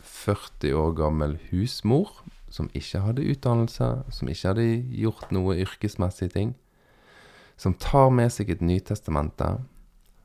40 0.00 0.72
år 0.74 0.94
gammel 0.96 1.36
husmor 1.50 2.22
som 2.50 2.70
ikke 2.76 3.02
hadde 3.04 3.26
utdannelse, 3.28 3.88
som 4.08 4.30
ikke 4.32 4.54
hadde 4.54 4.68
gjort 4.96 5.32
noe 5.34 5.58
yrkesmessige 5.60 6.32
ting, 6.32 6.54
som 7.60 7.76
tar 7.76 8.08
med 8.14 8.32
seg 8.32 8.52
et 8.54 8.64
Nytestamente, 8.64 9.58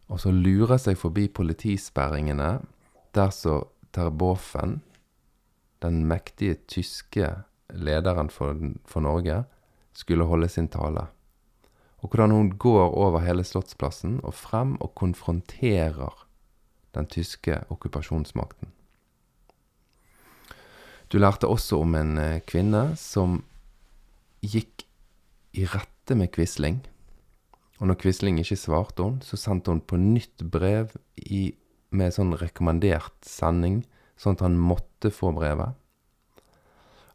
og 0.07 0.21
så 0.21 0.31
lurer 0.31 0.79
seg 0.79 0.95
forbi 0.99 1.27
politisperringene, 1.27 2.61
der 3.15 3.29
så 3.29 3.63
Terboven, 3.93 4.81
den 5.81 6.05
mektige 6.09 6.55
tyske 6.67 7.29
lederen 7.69 8.29
for, 8.29 8.57
for 8.85 9.05
Norge, 9.05 9.43
skulle 9.93 10.25
holde 10.25 10.49
sin 10.49 10.67
tale. 10.67 11.07
Og 12.01 12.09
hvordan 12.09 12.31
hun 12.31 12.51
går 12.57 12.89
over 12.97 13.19
hele 13.23 13.43
Slottsplassen 13.43 14.19
og 14.23 14.33
frem 14.33 14.75
og 14.81 14.95
konfronterer 14.95 16.25
den 16.93 17.05
tyske 17.05 17.61
okkupasjonsmakten. 17.69 18.69
Du 21.13 21.19
lærte 21.21 21.47
også 21.47 21.79
om 21.81 21.95
en 21.95 22.17
eh, 22.17 22.41
kvinne 22.41 22.95
som 22.97 23.43
gikk 24.41 24.85
i 25.53 25.65
rette 25.69 26.17
med 26.17 26.31
Quisling. 26.33 26.81
Og 27.79 27.89
når 27.89 27.99
Quisling 28.01 28.39
ikke 28.41 28.57
svarte 28.57 29.05
hun, 29.05 29.19
så 29.21 29.37
sendte 29.37 29.71
hun 29.71 29.81
på 29.81 29.97
nytt 30.01 30.43
brev 30.51 30.95
i, 31.17 31.53
med 31.93 32.15
sånn 32.15 32.33
rekommandert 32.39 33.15
sending, 33.27 33.83
sånn 34.19 34.37
at 34.37 34.43
han 34.45 34.59
måtte 34.59 35.11
få 35.13 35.31
brevet. 35.35 35.77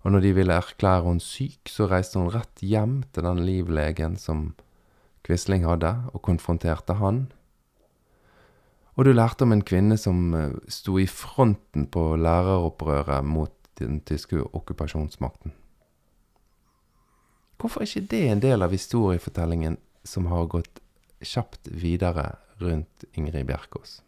Og 0.07 0.15
når 0.15 0.25
de 0.25 0.33
ville 0.39 0.55
erklære 0.55 1.05
hun 1.05 1.19
syk, 1.23 1.69
så 1.69 1.89
reiste 1.91 2.21
hun 2.21 2.31
rett 2.33 2.63
hjem 2.63 3.03
til 3.13 3.27
den 3.27 3.43
livlegen 3.45 4.17
som 4.21 4.53
Quisling 5.27 5.67
hadde, 5.67 5.91
og 6.15 6.23
konfronterte 6.25 6.97
han. 7.03 7.27
Og 8.97 9.07
du 9.07 9.13
lærte 9.13 9.45
om 9.45 9.53
en 9.55 9.63
kvinne 9.63 9.99
som 10.01 10.35
eh, 10.35 10.55
sto 10.73 10.97
i 10.99 11.07
fronten 11.07 11.87
på 11.93 12.17
læreropprøret 12.19 13.27
mot 13.27 13.55
den 13.79 14.01
tyske 14.07 14.41
okkupasjonsmakten. 14.43 15.53
Hvorfor 17.59 17.83
er 17.83 17.91
ikke 17.91 18.11
det 18.11 18.25
en 18.31 18.43
del 18.43 18.63
av 18.63 18.75
historiefortellingen 18.75 19.79
som 20.07 20.27
har 20.31 20.51
gått 20.51 20.81
kjapt 21.23 21.71
videre 21.71 22.39
rundt 22.63 23.07
Ingrid 23.19 23.47
Bjerkås? 23.47 24.01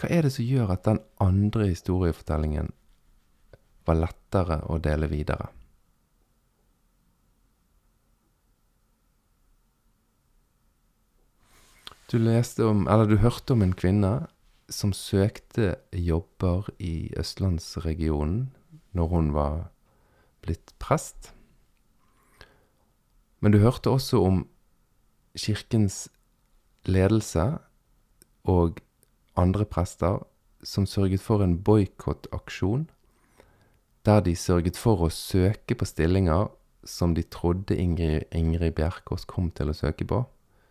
Hva 0.00 0.10
er 0.10 0.26
det 0.26 0.32
som 0.34 0.46
gjør 0.46 0.72
at 0.74 0.86
den 0.88 1.00
andre 1.22 1.68
historiefortellingen 1.70 2.72
var 3.86 4.00
lettere 4.00 4.62
å 4.66 4.80
dele 4.82 5.10
videre? 5.10 5.50
Du 12.10 12.18
leste 12.20 12.66
om, 12.66 12.84
eller 12.86 13.08
du 13.08 13.16
hørte 13.18 13.54
om 13.54 13.62
en 13.64 13.74
kvinne 13.74 14.26
som 14.70 14.92
søkte 14.94 15.74
jobber 15.92 16.68
i 16.78 17.10
østlandsregionen 17.18 18.52
når 18.94 19.08
hun 19.10 19.30
var 19.34 19.56
blitt 20.44 20.74
prest. 20.82 21.32
Men 23.40 23.52
du 23.52 23.58
hørte 23.64 23.90
også 23.90 24.20
om 24.24 24.44
kirkens 25.36 26.04
ledelse 26.86 27.48
og 28.44 28.78
andre 29.36 29.64
prester 29.64 30.22
som 30.64 30.86
sørget 30.86 31.20
for 31.20 31.44
en 31.44 31.58
boikottaksjon, 31.64 32.88
der 34.04 34.20
de 34.20 34.34
sørget 34.36 34.76
for 34.76 35.04
å 35.04 35.12
søke 35.12 35.76
på 35.76 35.88
stillinger 35.88 36.48
som 36.84 37.14
de 37.16 37.24
trodde 37.24 37.76
Ingrid, 37.76 38.28
Ingrid 38.32 38.74
Bjerkås 38.76 39.24
kom 39.28 39.50
til 39.56 39.72
å 39.72 39.76
søke 39.76 40.06
på, 40.08 40.24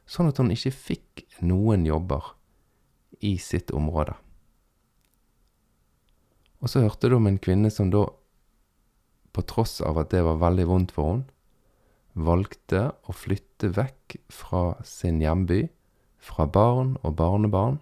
sånn 0.06 0.30
at 0.30 0.40
hun 0.42 0.54
ikke 0.54 0.74
fikk 0.74 1.24
noen 1.42 1.88
jobber 1.88 2.34
i 3.24 3.36
sitt 3.42 3.74
område. 3.74 4.16
Og 6.64 6.72
så 6.72 6.84
hørte 6.86 7.10
du 7.10 7.18
om 7.18 7.28
en 7.28 7.42
kvinne 7.42 7.72
som 7.74 7.90
da, 7.92 8.06
på 9.34 9.42
tross 9.50 9.82
av 9.82 9.98
at 10.00 10.14
det 10.14 10.22
var 10.24 10.42
veldig 10.42 10.68
vondt 10.70 10.94
for 10.96 11.12
henne, 11.12 11.30
valgte 12.14 12.92
å 13.10 13.16
flytte 13.18 13.72
vekk 13.74 14.20
fra 14.30 14.76
sin 14.86 15.18
hjemby, 15.24 15.66
fra 16.22 16.46
barn 16.46 16.94
og 17.02 17.16
barnebarn, 17.18 17.80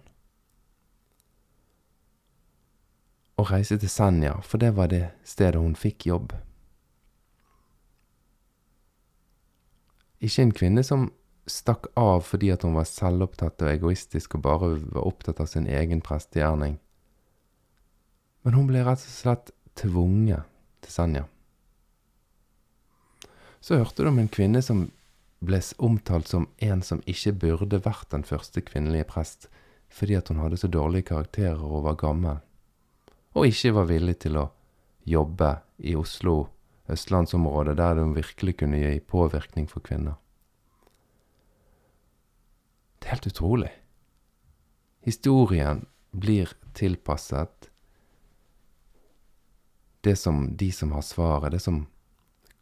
og 3.40 3.50
reise 3.50 3.78
til 3.80 3.90
Senja, 3.90 4.36
for 4.44 4.60
det 4.60 4.74
var 4.76 4.90
det 4.92 5.08
stedet 5.24 5.60
hun 5.60 5.74
fikk 5.78 6.06
jobb. 6.06 6.34
Ikke 10.22 10.44
en 10.44 10.54
kvinne 10.54 10.84
som 10.86 11.08
stakk 11.50 11.88
av 11.98 12.22
fordi 12.26 12.52
at 12.54 12.62
hun 12.62 12.76
var 12.76 12.86
selvopptatt 12.86 13.64
og 13.64 13.72
egoistisk 13.72 14.36
og 14.38 14.44
bare 14.44 14.70
var 14.94 15.08
opptatt 15.08 15.40
av 15.42 15.50
sin 15.50 15.66
egen 15.66 16.02
prestegjerning. 16.04 16.78
Men 18.42 18.58
hun 18.58 18.68
ble 18.70 18.84
rett 18.86 19.02
og 19.02 19.14
slett 19.16 19.50
tvunget 19.78 20.46
til 20.82 20.94
Senja. 20.94 21.24
Så 23.62 23.78
hørte 23.78 24.02
du 24.02 24.10
om 24.10 24.18
en 24.18 24.30
kvinne 24.30 24.62
som 24.62 24.88
ble 25.42 25.58
omtalt 25.82 26.30
som 26.30 26.48
en 26.62 26.82
som 26.86 27.02
ikke 27.06 27.34
burde 27.44 27.82
vært 27.82 28.10
den 28.14 28.24
første 28.26 28.62
kvinnelige 28.62 29.06
prest, 29.10 29.48
fordi 29.90 30.16
at 30.18 30.30
hun 30.30 30.40
hadde 30.42 30.58
så 30.58 30.70
dårlige 30.70 31.10
karakterer 31.10 31.62
og 31.62 31.86
var 31.86 31.98
gammel, 31.98 32.40
og 33.32 33.46
ikke 33.48 33.72
var 33.76 33.88
villig 33.88 34.18
til 34.24 34.38
å 34.40 34.48
jobbe 35.08 35.54
i 35.78 35.94
Oslo, 35.98 36.46
østlandsområdet, 36.92 37.76
der 37.78 38.00
hun 38.00 38.14
virkelig 38.16 38.58
kunne 38.60 38.80
gi 38.82 39.00
påvirkning 39.00 39.68
for 39.70 39.84
kvinner. 39.84 40.18
Det 43.00 43.08
er 43.08 43.16
helt 43.16 43.30
utrolig. 43.32 43.72
Historien 45.02 45.86
blir 46.12 46.52
tilpasset 46.76 47.70
det 50.02 50.16
som 50.18 50.56
de 50.56 50.70
som 50.72 50.92
har 50.92 51.02
svaret, 51.06 51.52
det 51.52 51.62
som 51.62 51.86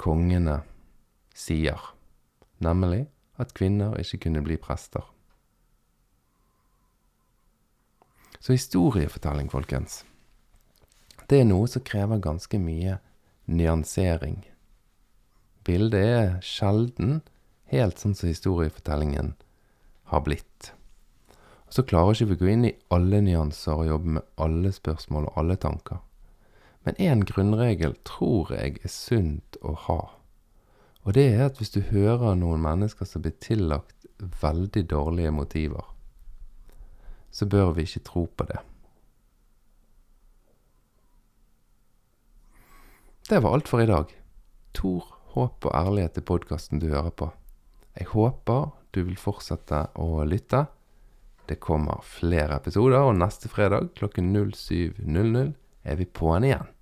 kongene 0.00 0.61
sier, 1.37 1.80
nemlig 2.61 3.06
at 3.40 3.54
kvinner 3.56 3.96
ikke 4.00 4.26
kunne 4.26 4.44
bli 4.44 4.56
prester. 4.61 5.04
Så 8.40 8.56
historiefortelling, 8.56 9.50
folkens, 9.52 10.04
det 11.31 11.38
er 11.40 11.47
noe 11.47 11.69
som 11.71 11.85
krever 11.87 12.19
ganske 12.19 12.59
mye 12.59 12.97
nyansering. 13.47 14.40
Bildet 15.62 16.03
er 16.03 16.31
sjelden 16.43 17.21
helt 17.71 18.01
sånn 18.03 18.16
som 18.19 18.31
historiefortellingen 18.31 19.35
har 20.11 20.25
blitt. 20.27 20.73
Og 21.69 21.77
så 21.77 21.85
klarer 21.87 22.16
ikke 22.16 22.33
vi 22.33 22.38
å 22.38 22.40
gå 22.40 22.49
inn 22.51 22.64
i 22.66 22.77
alle 22.90 23.21
nyanser 23.23 23.79
og 23.79 23.90
jobbe 23.93 24.14
med 24.16 24.27
alle 24.43 24.73
spørsmål 24.75 25.29
og 25.29 25.37
alle 25.38 25.57
tanker. 25.62 26.01
Men 26.83 26.99
én 26.99 27.23
grunnregel 27.29 27.95
tror 28.09 28.51
jeg 28.57 28.81
er 28.83 28.90
sunt 28.90 29.61
å 29.62 29.77
ha. 29.87 30.01
Og 31.05 31.14
det 31.14 31.29
er 31.37 31.45
at 31.47 31.61
hvis 31.61 31.71
du 31.77 31.79
hører 31.93 32.35
noen 32.40 32.64
mennesker 32.64 33.07
som 33.07 33.23
blir 33.23 33.37
tillagt 33.38 34.09
veldig 34.43 34.83
dårlige 34.90 35.31
motiver, 35.31 35.87
så 37.31 37.47
bør 37.47 37.77
vi 37.77 37.87
ikke 37.87 38.05
tro 38.11 38.27
på 38.35 38.49
det. 38.51 38.59
Det 43.31 43.38
var 43.40 43.53
alt 43.55 43.69
for 43.69 43.79
i 43.83 43.87
dag. 43.87 44.11
Tor, 44.75 45.05
håp 45.37 45.66
og 45.69 45.75
ærlighet 45.79 46.16
til 46.16 46.25
podkasten 46.27 46.81
du 46.83 46.88
hører 46.90 47.12
på. 47.14 47.29
Jeg 47.95 48.09
håper 48.11 48.73
du 48.90 49.05
vil 49.07 49.21
fortsette 49.23 49.85
å 49.95 50.25
lytte. 50.27 50.64
Det 51.47 51.61
kommer 51.62 52.03
flere 52.03 52.59
episoder, 52.59 52.99
og 53.07 53.14
neste 53.23 53.47
fredag 53.53 53.93
klokken 54.01 54.35
07.00 54.35 55.55
er 55.87 56.01
vi 56.03 56.09
på'n 56.11 56.49
igjen. 56.51 56.75